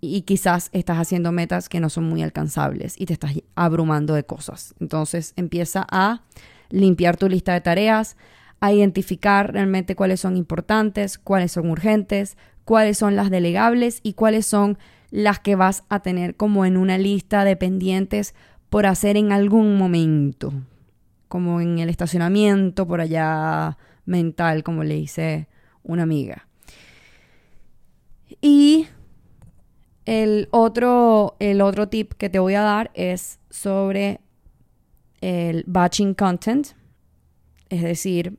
y 0.00 0.22
quizás 0.22 0.70
estás 0.72 0.98
haciendo 0.98 1.32
metas 1.32 1.68
que 1.68 1.80
no 1.80 1.90
son 1.90 2.04
muy 2.04 2.22
alcanzables 2.22 2.94
y 3.00 3.06
te 3.06 3.12
estás 3.12 3.32
abrumando 3.54 4.14
de 4.14 4.24
cosas. 4.24 4.74
Entonces 4.80 5.32
empieza 5.36 5.86
a 5.90 6.22
limpiar 6.70 7.16
tu 7.16 7.28
lista 7.28 7.52
de 7.52 7.60
tareas, 7.60 8.16
a 8.60 8.72
identificar 8.72 9.52
realmente 9.52 9.96
cuáles 9.96 10.20
son 10.20 10.36
importantes, 10.36 11.18
cuáles 11.18 11.52
son 11.52 11.70
urgentes, 11.70 12.36
cuáles 12.64 12.98
son 12.98 13.16
las 13.16 13.30
delegables 13.30 14.00
y 14.02 14.12
cuáles 14.12 14.46
son 14.46 14.78
las 15.10 15.38
que 15.40 15.56
vas 15.56 15.84
a 15.88 16.00
tener 16.00 16.36
como 16.36 16.64
en 16.64 16.76
una 16.76 16.98
lista 16.98 17.44
de 17.44 17.56
pendientes 17.56 18.34
por 18.68 18.86
hacer 18.86 19.16
en 19.16 19.32
algún 19.32 19.78
momento, 19.78 20.52
como 21.28 21.60
en 21.60 21.78
el 21.78 21.88
estacionamiento 21.88 22.86
por 22.86 23.00
allá 23.00 23.78
mental, 24.08 24.64
como 24.64 24.82
le 24.82 24.94
dice 24.94 25.46
una 25.82 26.02
amiga. 26.02 26.48
Y 28.40 28.86
el 30.06 30.48
otro, 30.50 31.36
el 31.38 31.60
otro 31.60 31.88
tip 31.88 32.14
que 32.14 32.30
te 32.30 32.38
voy 32.38 32.54
a 32.54 32.62
dar 32.62 32.90
es 32.94 33.38
sobre 33.50 34.20
el 35.20 35.64
batching 35.66 36.14
content, 36.14 36.68
es 37.68 37.82
decir, 37.82 38.38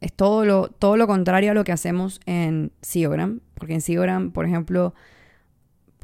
es 0.00 0.12
todo 0.14 0.46
lo, 0.46 0.68
todo 0.68 0.96
lo 0.96 1.06
contrario 1.06 1.50
a 1.50 1.54
lo 1.54 1.64
que 1.64 1.72
hacemos 1.72 2.20
en 2.24 2.72
Seogram, 2.80 3.40
porque 3.54 3.74
en 3.74 3.82
Seogram, 3.82 4.30
por 4.30 4.46
ejemplo, 4.46 4.94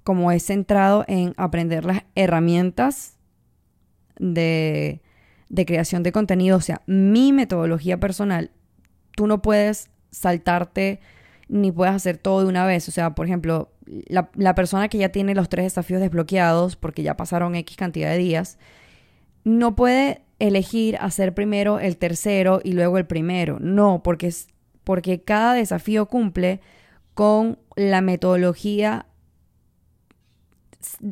como 0.05 0.31
es 0.31 0.45
centrado 0.45 1.05
en 1.09 1.33
aprender 1.39 1.87
las 1.87 2.03
herramientas 2.15 3.17
de, 4.19 5.01
de 5.49 5.67
creación 5.67 6.03
de 6.03 6.13
contenido, 6.13 6.57
o 6.57 6.61
sea, 6.61 6.83
mi 6.87 7.33
metodología 7.33 7.99
personal, 7.99 8.51
tú 9.15 9.27
no 9.27 9.43
puedes 9.43 9.91
saltarte 10.11 11.01
ni 11.49 11.71
puedes 11.71 11.95
hacer 11.95 12.19
todo 12.19 12.43
de 12.43 12.49
una 12.49 12.67
vez. 12.67 12.89
O 12.89 12.93
sea, 12.93 13.15
por 13.15 13.27
ejemplo, 13.27 13.71
la, 13.87 14.31
la, 14.35 14.55
persona 14.55 14.89
que 14.89 14.99
ya 14.99 15.11
tiene 15.11 15.35
los 15.35 15.49
tres 15.49 15.65
desafíos 15.67 16.01
desbloqueados, 16.01 16.77
porque 16.77 17.03
ya 17.03 17.17
pasaron 17.17 17.55
X 17.55 17.77
cantidad 17.77 18.11
de 18.11 18.19
días, 18.19 18.59
no 19.45 19.77
puede 19.77 20.23
elegir 20.39 20.97
hacer 21.01 21.35
primero 21.35 21.79
el 21.79 21.97
tercero 21.97 22.61
y 22.65 22.73
luego 22.73 22.99
el 22.99 23.07
primero. 23.07 23.59
No, 23.61 24.03
porque, 24.03 24.33
porque 24.85 25.23
cada 25.23 25.55
desafío 25.55 26.07
cumple 26.07 26.61
con 27.15 27.59
la 27.77 28.01
metodología 28.01 29.07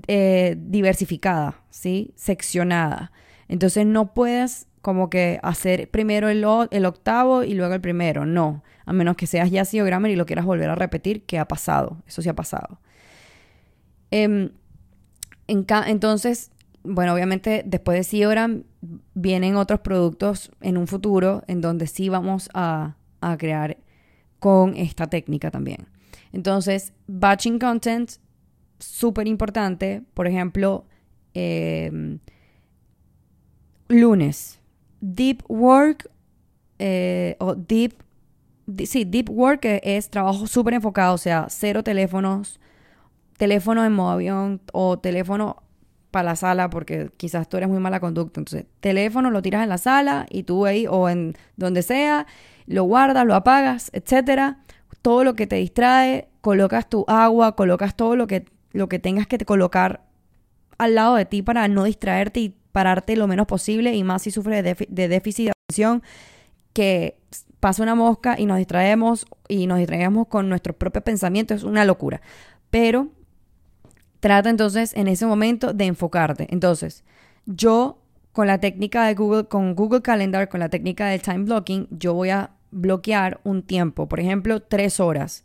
eh, 0.07 0.57
diversificada, 0.59 1.63
¿sí? 1.71 2.13
Seccionada. 2.17 3.13
Entonces 3.49 3.87
no 3.87 4.15
puedes 4.15 4.67
como 4.83 5.09
que 5.09 5.41
hacer 5.43 5.91
primero 5.91 6.29
el, 6.29 6.45
el, 6.71 6.85
octavo 6.85 7.43
y 7.43 7.55
luego 7.55 7.75
el 7.75 7.81
primero. 7.81 8.27
No, 8.27 8.63
a 8.85 8.93
menos 8.93 9.17
que 9.17 9.27
seas 9.27 9.51
ya 9.51 9.65
CEO 9.65 9.85
Grammar 9.85 10.11
y 10.11 10.17
lo 10.17 10.27
quieras 10.27 10.45
volver 10.45 10.69
a 10.69 10.75
repetir, 10.75 11.25
que 11.25 11.39
ha 11.39 11.49
pasado. 11.49 12.03
Eso 12.07 12.21
sí 12.21 12.29
ha 12.29 12.35
pasado. 12.35 12.81
Em, 14.11 14.51
entonces, 15.47 16.51
bueno, 16.83 17.15
obviamente 17.15 17.63
después 17.67 17.97
de 17.97 18.05
CEO 18.05 18.31
vienen 19.15 19.57
otros 19.57 19.81
productos 19.81 20.51
en 20.61 20.77
un 20.77 20.87
futuro 20.87 21.43
en 21.47 21.61
donde 21.61 21.87
sí 21.87 22.09
vamos 22.09 22.51
a, 22.53 22.97
a 23.21 23.37
crear 23.39 23.79
con 24.39 24.77
esta 24.77 25.07
técnica 25.07 25.51
también. 25.51 25.89
Entonces, 26.33 26.93
batching 27.07 27.59
content 27.59 28.11
súper 28.79 29.27
importante, 29.27 30.03
por 30.15 30.27
ejemplo, 30.27 30.85
em, 31.33 32.19
lunes, 33.89 34.61
deep 35.01 35.43
work 35.49 36.11
eh, 36.79 37.37
o 37.39 37.55
deep, 37.55 37.95
sí, 38.85 39.05
deep 39.05 39.31
work 39.31 39.61
es 39.65 40.11
trabajo 40.11 40.47
súper 40.47 40.75
enfocado, 40.75 41.15
o 41.15 41.19
sea, 41.19 41.47
cero 41.49 41.83
teléfonos, 41.83 42.61
teléfono 43.37 43.85
en 43.85 43.93
modo 43.93 44.11
avión 44.11 44.61
o 44.73 44.99
teléfono 44.99 45.63
para 46.11 46.25
la 46.25 46.37
sala 46.37 46.71
porque 46.71 47.11
quizás 47.17 47.49
tú 47.49 47.57
eres 47.57 47.69
muy 47.69 47.81
mala 47.81 48.01
conducta. 48.01 48.41
Entonces, 48.41 48.67
teléfono 48.81 49.31
lo 49.31 49.43
tiras 49.43 49.63
en 49.63 49.69
la 49.69 49.79
sala 49.79 50.27
y 50.31 50.45
tú 50.45 50.67
ahí 50.67 50.87
o 50.89 51.09
en 51.09 51.35
donde 51.57 51.83
sea, 51.83 52.27
lo 52.67 52.85
guardas, 52.85 53.27
lo 53.27 53.35
apagas, 53.35 53.91
etcétera. 53.93 54.61
Todo 55.03 55.25
lo 55.25 55.35
que 55.35 55.47
te 55.47 55.57
distrae, 55.57 56.29
colocas 56.41 56.89
tu 56.89 57.05
agua, 57.09 57.57
colocas 57.57 57.97
todo 57.97 58.17
lo 58.17 58.27
que 58.27 58.47
lo 58.73 58.89
que 58.89 58.99
tengas 58.99 59.27
que 59.27 59.39
colocar 59.39 60.05
al 60.79 60.97
lado 60.97 61.15
de 61.15 61.25
ti 61.25 61.43
para 61.43 61.67
no 61.69 61.85
distraerte 61.85 62.41
y 62.41 62.57
pararte 62.75 63.15
lo 63.15 63.29
menos 63.29 63.47
posible 63.47 63.95
y 63.95 64.03
más 64.03 64.23
si 64.23 64.33
sufres 64.33 64.65
de, 64.65 65.09
déficit 65.09 65.45
de 65.45 65.53
atención 65.53 66.03
que 66.73 67.17
pasa 67.61 67.85
una 67.85 67.95
mosca 67.95 68.35
y 68.37 68.47
nos 68.47 68.59
distraemos 68.59 69.27
y 69.47 69.69
nos 69.69 69.79
distraemos 69.79 70.27
con 70.27 70.49
nuestros 70.49 70.75
propios 70.75 71.05
pensamientos, 71.05 71.59
es 71.59 71.63
una 71.63 71.85
locura. 71.85 72.21
Pero 72.71 73.11
trata 74.19 74.51
entonces 74.51 74.93
en 74.95 75.07
ese 75.07 75.25
momento 75.25 75.73
de 75.73 75.85
enfocarte. 75.85 76.49
Entonces, 76.51 77.05
yo 77.47 77.99
con 78.33 78.49
la 78.49 78.59
técnica 78.59 79.07
de 79.07 79.15
Google, 79.15 79.45
con 79.45 79.77
Google 79.77 80.03
Calendar, 80.03 80.49
con 80.49 80.59
la 80.59 80.69
técnica 80.69 81.07
del 81.07 81.23
time 81.23 81.45
blocking, 81.45 81.87
yo 81.93 82.13
voy 82.13 82.31
a 82.31 82.51
bloquear 82.73 83.41
un 83.45 83.63
tiempo, 83.63 84.09
por 84.09 84.19
ejemplo, 84.19 84.61
tres 84.61 84.99
horas 84.99 85.45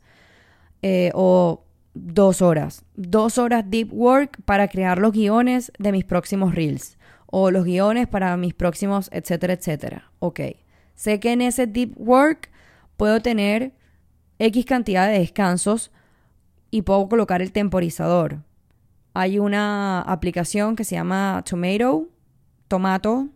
eh, 0.82 1.12
o 1.14 1.64
dos 1.94 2.42
horas. 2.42 2.84
Dos 2.96 3.38
horas 3.38 3.66
deep 3.68 3.94
work 3.94 4.42
para 4.46 4.68
crear 4.68 4.98
los 4.98 5.12
guiones 5.12 5.72
de 5.78 5.92
mis 5.92 6.06
próximos 6.06 6.56
reels. 6.56 6.98
O 7.32 7.52
los 7.52 7.66
guiones 7.66 8.08
para 8.08 8.36
mis 8.38 8.54
próximos, 8.54 9.10
etcétera, 9.12 9.54
etcétera. 9.54 10.12
Ok. 10.20 10.40
Sé 10.96 11.20
que 11.20 11.32
en 11.32 11.42
ese 11.42 11.68
deep 11.68 11.94
work 11.98 12.50
puedo 12.98 13.22
tener 13.22 13.74
X 14.40 14.66
cantidad 14.66 15.08
de 15.08 15.20
descansos 15.20 15.92
y 16.72 16.82
puedo 16.82 17.08
colocar 17.08 17.42
el 17.42 17.52
temporizador. 17.52 18.44
Hay 19.14 19.40
una 19.40 20.02
aplicación 20.02 20.76
que 20.76 20.84
se 20.84 20.96
llama 20.96 21.44
Tomato, 21.46 22.08
Tomato, 22.68 23.30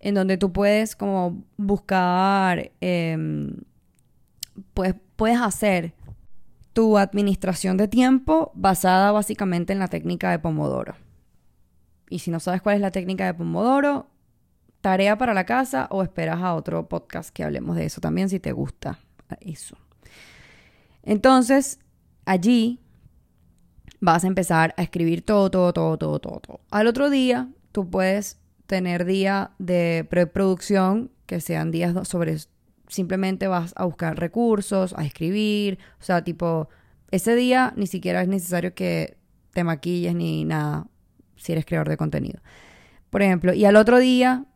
en 0.00 0.14
donde 0.14 0.36
tú 0.36 0.52
puedes 0.52 0.96
como 0.96 1.42
buscar, 1.56 2.72
em, 2.80 3.56
pues 4.74 4.94
puedes 5.16 5.40
hacer 5.40 5.94
tu 6.72 6.98
administración 6.98 7.76
de 7.76 7.88
tiempo 7.88 8.50
basada 8.54 9.12
básicamente 9.12 9.72
en 9.72 9.78
la 9.78 9.88
técnica 9.88 10.30
de 10.30 10.38
Pomodoro. 10.38 10.94
Y 12.12 12.18
si 12.18 12.30
no 12.30 12.40
sabes 12.40 12.60
cuál 12.60 12.74
es 12.74 12.82
la 12.82 12.90
técnica 12.90 13.24
de 13.24 13.32
Pomodoro, 13.32 14.06
tarea 14.82 15.16
para 15.16 15.32
la 15.32 15.46
casa 15.46 15.88
o 15.90 16.02
esperas 16.02 16.42
a 16.42 16.54
otro 16.54 16.86
podcast 16.86 17.30
que 17.30 17.42
hablemos 17.42 17.74
de 17.74 17.86
eso 17.86 18.02
también 18.02 18.28
si 18.28 18.38
te 18.38 18.52
gusta 18.52 18.98
eso. 19.40 19.78
Entonces, 21.02 21.78
allí 22.26 22.80
vas 24.00 24.24
a 24.24 24.26
empezar 24.26 24.74
a 24.76 24.82
escribir 24.82 25.24
todo, 25.24 25.50
todo, 25.50 25.72
todo, 25.72 25.96
todo, 25.96 26.18
todo, 26.18 26.40
todo. 26.40 26.60
Al 26.70 26.86
otro 26.86 27.08
día, 27.08 27.48
tú 27.72 27.88
puedes 27.88 28.38
tener 28.66 29.06
día 29.06 29.52
de 29.58 30.06
preproducción, 30.10 31.10
que 31.24 31.40
sean 31.40 31.70
días 31.70 32.06
sobre 32.06 32.36
simplemente 32.88 33.48
vas 33.48 33.72
a 33.74 33.86
buscar 33.86 34.18
recursos, 34.18 34.92
a 34.98 35.06
escribir, 35.06 35.78
o 35.98 36.04
sea, 36.04 36.22
tipo, 36.22 36.68
ese 37.10 37.34
día 37.34 37.72
ni 37.74 37.86
siquiera 37.86 38.20
es 38.20 38.28
necesario 38.28 38.74
que 38.74 39.16
te 39.54 39.64
maquilles 39.64 40.14
ni 40.14 40.44
nada 40.44 40.88
si 41.42 41.52
eres 41.52 41.66
creador 41.66 41.88
de 41.88 41.96
contenido. 41.96 42.40
Por 43.10 43.22
ejemplo, 43.22 43.52
y 43.52 43.64
al 43.64 43.76
otro 43.76 43.98
día, 43.98 44.46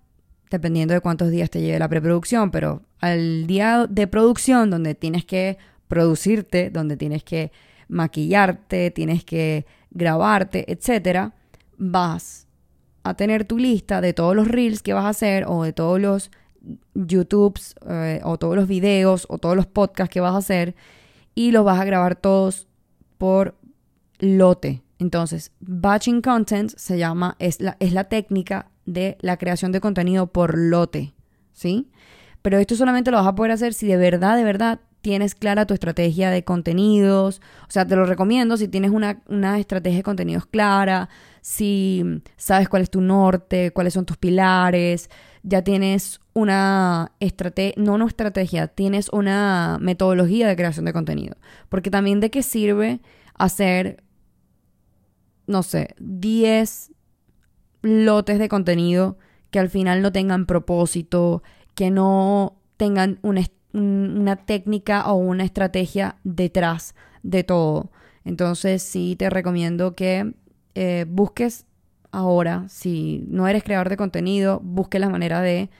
dependiendo 0.51 0.95
de 0.95 1.01
cuántos 1.01 1.31
días 1.31 1.51
te 1.51 1.61
lleve 1.61 1.79
la 1.79 1.89
preproducción, 1.89 2.51
pero 2.51 2.83
al 3.01 3.47
día 3.47 3.87
de 3.89 4.07
producción 4.07 4.71
donde 4.71 4.95
tienes 4.95 5.25
que 5.25 5.59
producirte, 5.89 6.71
donde 6.71 6.97
tienes 6.97 7.23
que 7.23 7.53
maquillarte, 7.89 8.91
tienes 8.91 9.25
que 9.25 9.67
grabarte, 9.91 10.71
etcétera, 10.73 11.35
vas 11.77 12.47
a 13.03 13.15
tener 13.15 13.45
tu 13.45 13.59
lista 13.59 14.01
de 14.01 14.13
todos 14.13 14.35
los 14.35 14.49
reels 14.49 14.83
que 14.83 14.95
vas 14.95 15.05
a 15.05 15.11
hacer 15.11 15.45
o 15.47 15.63
de 15.63 15.73
todos 15.73 16.01
los 16.01 16.31
YouTubes 16.95 17.75
eh, 17.89 18.21
o 18.25 18.39
todos 18.39 18.57
los 18.57 18.67
videos 18.67 19.27
o 19.29 19.39
todos 19.39 19.55
los 19.55 19.67
podcasts 19.67 20.13
que 20.13 20.21
vas 20.21 20.35
a 20.35 20.39
hacer 20.39 20.75
y 21.35 21.53
los 21.53 21.65
vas 21.65 21.79
a 21.79 21.85
grabar 21.85 22.17
todos 22.17 22.67
por 23.19 23.55
lote. 24.19 24.83
Entonces, 24.99 25.53
batching 25.61 26.23
content 26.23 26.73
se 26.77 26.99
llama, 26.99 27.37
es 27.39 27.61
la, 27.61 27.77
es 27.81 27.93
la 27.93 28.05
técnica 28.05 28.71
de 28.87 29.19
la 29.21 29.37
creación 29.37 29.73
de 29.73 29.81
contenido 29.81 30.29
por 30.29 30.57
lote, 30.57 31.15
¿sí? 31.53 31.91
Pero 32.43 32.59
esto 32.59 32.77
solamente 32.77 33.11
lo 33.11 33.17
vas 33.19 33.27
a 33.27 33.35
poder 33.35 33.53
hacer 33.53 33.75
si 33.75 33.87
de 33.87 33.97
verdad, 33.97 34.37
de 34.37 34.45
verdad 34.45 34.81
tienes 35.07 35.37
clara 35.37 35.67
tu 35.67 35.75
estrategia 35.75 36.31
de 36.31 36.43
contenidos. 36.43 37.41
O 37.69 37.71
sea, 37.71 37.87
te 37.87 37.95
lo 37.95 38.07
recomiendo 38.07 38.57
si 38.57 38.67
tienes 38.67 38.91
una, 38.91 39.23
una 39.29 39.59
estrategia 39.59 39.99
de 39.99 40.03
contenidos 40.03 40.47
clara, 40.47 41.09
si 41.43 42.23
sabes 42.37 42.69
cuál 42.69 42.83
es 42.83 42.91
tu 42.91 43.01
norte, 43.01 43.71
cuáles 43.71 43.95
son 43.95 44.05
tus 44.05 44.17
pilares, 44.17 45.09
ya 45.45 45.63
tienes 45.63 46.21
una 46.33 47.13
estrategia, 47.21 47.75
no 47.77 47.95
una 47.95 48.07
estrategia, 48.07 48.67
tienes 48.67 49.09
una 49.11 49.79
metodología 49.81 50.49
de 50.49 50.57
creación 50.57 50.85
de 50.87 50.93
contenido. 50.93 51.37
Porque 51.69 51.89
también 51.91 52.19
de 52.19 52.31
qué 52.31 52.43
sirve 52.43 53.01
hacer, 53.35 54.03
no 55.47 55.63
sé, 55.63 55.95
10 55.99 56.93
lotes 57.83 58.39
de 58.39 58.49
contenido 58.49 59.19
que 59.51 59.59
al 59.59 59.71
final 59.71 60.03
no 60.03 60.13
tengan 60.13 60.47
propósito, 60.47 61.43
que 61.75 61.91
no 61.91 62.57
tengan 62.77 63.19
una, 63.23 63.43
una 63.73 64.37
técnica 64.37 65.11
o 65.11 65.15
una 65.15 65.45
estrategia 65.45 66.17
detrás 66.25 66.95
de 67.23 67.45
todo. 67.45 67.91
Entonces 68.25 68.83
sí 68.83 69.17
te 69.17 69.31
recomiendo 69.31 69.95
que 69.95 70.35
eh, 70.75 71.07
busques 71.09 71.67
ahora, 72.11 72.65
si 72.69 73.25
no 73.29 73.47
eres 73.47 73.63
creador 73.63 73.89
de 73.89 73.97
contenido, 73.97 74.61
busque 74.63 74.99
la 74.99 75.09
manera 75.09 75.41
de 75.41 75.71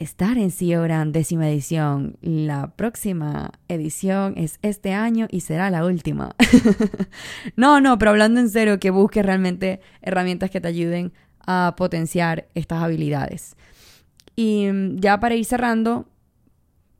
estar 0.00 0.38
en 0.38 0.50
CEO 0.50 0.82
Brand 0.82 1.12
décima 1.12 1.48
edición. 1.48 2.16
La 2.22 2.72
próxima 2.74 3.52
edición 3.68 4.32
es 4.38 4.58
este 4.62 4.94
año 4.94 5.28
y 5.30 5.40
será 5.40 5.70
la 5.70 5.84
última. 5.84 6.34
no, 7.56 7.82
no, 7.82 7.98
pero 7.98 8.12
hablando 8.12 8.40
en 8.40 8.48
serio, 8.48 8.80
que 8.80 8.90
busques 8.90 9.24
realmente 9.24 9.80
herramientas 10.00 10.50
que 10.50 10.60
te 10.60 10.68
ayuden 10.68 11.12
a 11.46 11.74
potenciar 11.76 12.48
estas 12.54 12.82
habilidades. 12.82 13.56
Y 14.36 14.68
mm, 14.72 15.00
ya 15.00 15.20
para 15.20 15.34
ir 15.34 15.44
cerrando, 15.44 16.08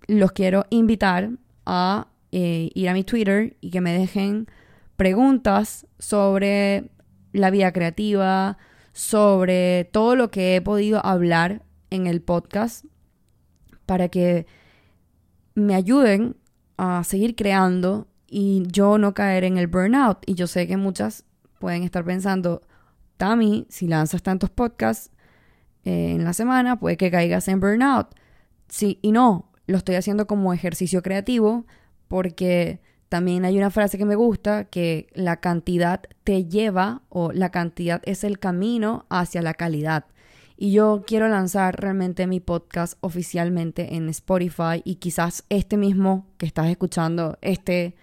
los 0.06 0.32
quiero 0.32 0.66
invitar 0.68 1.30
a 1.64 2.08
eh, 2.32 2.70
ir 2.74 2.88
a 2.90 2.92
mi 2.92 3.02
Twitter 3.02 3.56
y 3.62 3.70
que 3.70 3.80
me 3.80 3.98
dejen 3.98 4.46
preguntas 4.96 5.86
sobre 5.98 6.90
la 7.32 7.50
vida 7.50 7.72
creativa, 7.72 8.58
sobre 8.92 9.88
todo 9.90 10.16
lo 10.16 10.30
que 10.30 10.56
he 10.56 10.60
podido 10.60 11.04
hablar 11.04 11.62
en 11.90 12.06
el 12.06 12.22
podcast 12.22 12.84
para 13.86 14.08
que 14.08 14.46
me 15.54 15.74
ayuden 15.74 16.36
a 16.76 17.04
seguir 17.04 17.36
creando 17.36 18.06
y 18.26 18.62
yo 18.68 18.98
no 18.98 19.12
caer 19.12 19.44
en 19.44 19.58
el 19.58 19.66
burnout. 19.66 20.18
Y 20.26 20.34
yo 20.34 20.46
sé 20.46 20.66
que 20.66 20.76
muchas 20.76 21.24
pueden 21.58 21.82
estar 21.82 22.04
pensando, 22.04 22.62
Tami, 23.16 23.66
si 23.68 23.86
lanzas 23.86 24.22
tantos 24.22 24.50
podcasts 24.50 25.10
eh, 25.84 26.12
en 26.12 26.24
la 26.24 26.32
semana, 26.32 26.78
puede 26.78 26.96
que 26.96 27.10
caigas 27.10 27.48
en 27.48 27.60
burnout. 27.60 28.08
Sí 28.68 28.98
y 29.02 29.12
no, 29.12 29.50
lo 29.66 29.76
estoy 29.76 29.96
haciendo 29.96 30.26
como 30.26 30.52
ejercicio 30.52 31.02
creativo 31.02 31.66
porque 32.08 32.80
también 33.08 33.44
hay 33.44 33.58
una 33.58 33.70
frase 33.70 33.98
que 33.98 34.04
me 34.04 34.14
gusta, 34.14 34.64
que 34.66 35.08
la 35.14 35.40
cantidad 35.40 36.02
te 36.22 36.44
lleva 36.44 37.02
o 37.08 37.32
la 37.32 37.50
cantidad 37.50 38.00
es 38.04 38.22
el 38.22 38.38
camino 38.38 39.04
hacia 39.10 39.42
la 39.42 39.54
calidad. 39.54 40.04
Y 40.62 40.72
yo 40.72 41.04
quiero 41.06 41.26
lanzar 41.26 41.80
realmente 41.80 42.26
mi 42.26 42.38
podcast 42.38 42.98
oficialmente 43.00 43.96
en 43.96 44.10
Spotify 44.10 44.82
y 44.84 44.96
quizás 44.96 45.42
este 45.48 45.78
mismo 45.78 46.26
que 46.36 46.44
estás 46.44 46.68
escuchando 46.68 47.38
esté 47.40 47.94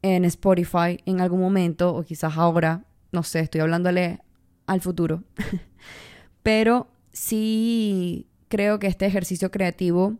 en 0.00 0.24
Spotify 0.24 0.98
en 1.04 1.20
algún 1.20 1.40
momento 1.40 1.94
o 1.94 2.02
quizás 2.02 2.38
ahora, 2.38 2.86
no 3.12 3.22
sé, 3.22 3.40
estoy 3.40 3.60
hablándole 3.60 4.20
al 4.66 4.80
futuro. 4.80 5.24
Pero 6.42 6.88
sí 7.12 8.26
creo 8.48 8.78
que 8.78 8.86
este 8.86 9.04
ejercicio 9.04 9.50
creativo 9.50 10.16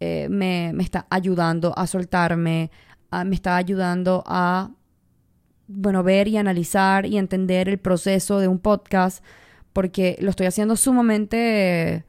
eh, 0.00 0.28
me, 0.28 0.72
me, 0.74 0.82
está 0.82 1.06
ayudando 1.08 1.72
a 1.78 1.86
soltarme, 1.86 2.70
me 3.24 3.34
está 3.34 3.56
ayudando 3.56 4.22
a, 4.26 4.72
bueno, 5.68 6.02
ver 6.02 6.28
y 6.28 6.36
analizar 6.36 7.06
y 7.06 7.16
entender 7.16 7.70
el 7.70 7.78
proceso 7.78 8.40
de 8.40 8.48
un 8.48 8.58
podcast, 8.58 9.24
porque 9.74 10.16
lo 10.20 10.30
estoy 10.30 10.46
haciendo 10.46 10.76
sumamente 10.76 12.06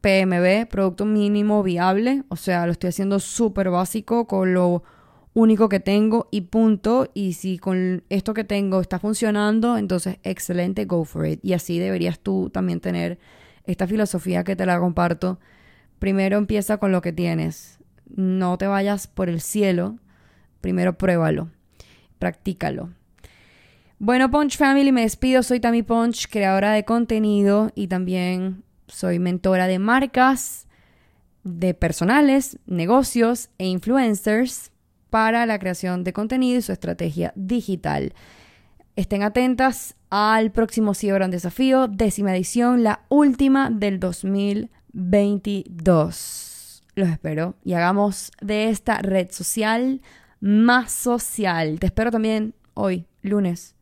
PMB, 0.00 0.66
producto 0.70 1.04
mínimo 1.04 1.62
viable, 1.62 2.22
o 2.30 2.36
sea, 2.36 2.64
lo 2.64 2.72
estoy 2.72 2.88
haciendo 2.88 3.20
súper 3.20 3.68
básico 3.68 4.26
con 4.26 4.54
lo 4.54 4.82
único 5.34 5.68
que 5.68 5.80
tengo 5.80 6.28
y 6.30 6.40
punto. 6.42 7.10
Y 7.12 7.34
si 7.34 7.58
con 7.58 8.02
esto 8.08 8.32
que 8.32 8.44
tengo 8.44 8.80
está 8.80 8.98
funcionando, 8.98 9.76
entonces 9.76 10.16
excelente, 10.22 10.86
go 10.86 11.04
for 11.04 11.26
it. 11.26 11.40
Y 11.42 11.52
así 11.52 11.78
deberías 11.78 12.18
tú 12.18 12.48
también 12.48 12.80
tener 12.80 13.18
esta 13.64 13.86
filosofía 13.86 14.42
que 14.44 14.56
te 14.56 14.64
la 14.64 14.80
comparto. 14.80 15.38
Primero 15.98 16.38
empieza 16.38 16.78
con 16.78 16.92
lo 16.92 17.02
que 17.02 17.12
tienes 17.12 17.80
no 18.16 18.58
te 18.58 18.66
vayas 18.66 19.06
por 19.06 19.28
el 19.28 19.40
cielo, 19.40 19.98
primero 20.60 20.98
pruébalo, 20.98 21.50
practícalo. 22.18 22.90
Bueno, 24.02 24.30
Punch 24.30 24.56
Family, 24.56 24.92
me 24.92 25.02
despido. 25.02 25.42
Soy 25.42 25.60
Tammy 25.60 25.82
Punch, 25.82 26.26
creadora 26.30 26.72
de 26.72 26.86
contenido 26.86 27.70
y 27.74 27.88
también 27.88 28.64
soy 28.86 29.18
mentora 29.18 29.66
de 29.66 29.78
marcas, 29.78 30.66
de 31.44 31.74
personales, 31.74 32.58
negocios 32.64 33.50
e 33.58 33.66
influencers 33.66 34.72
para 35.10 35.44
la 35.44 35.58
creación 35.58 36.02
de 36.02 36.14
contenido 36.14 36.58
y 36.58 36.62
su 36.62 36.72
estrategia 36.72 37.34
digital. 37.36 38.14
Estén 38.96 39.22
atentas 39.22 39.96
al 40.08 40.50
próximo 40.50 40.94
CEO 40.94 41.18
Desafío, 41.28 41.86
décima 41.86 42.34
edición, 42.34 42.82
la 42.82 43.04
última 43.10 43.68
del 43.68 44.00
2022. 44.00 46.84
Los 46.94 47.10
espero 47.10 47.54
y 47.64 47.74
hagamos 47.74 48.32
de 48.40 48.70
esta 48.70 48.96
red 49.02 49.30
social 49.30 50.00
más 50.40 50.90
social. 50.90 51.78
Te 51.78 51.88
espero 51.88 52.10
también 52.10 52.54
hoy, 52.72 53.04
lunes. 53.20 53.76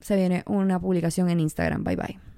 Se 0.00 0.16
viene 0.16 0.42
una 0.46 0.80
publicación 0.80 1.30
en 1.30 1.40
Instagram. 1.40 1.84
Bye 1.84 1.96
bye. 1.96 2.29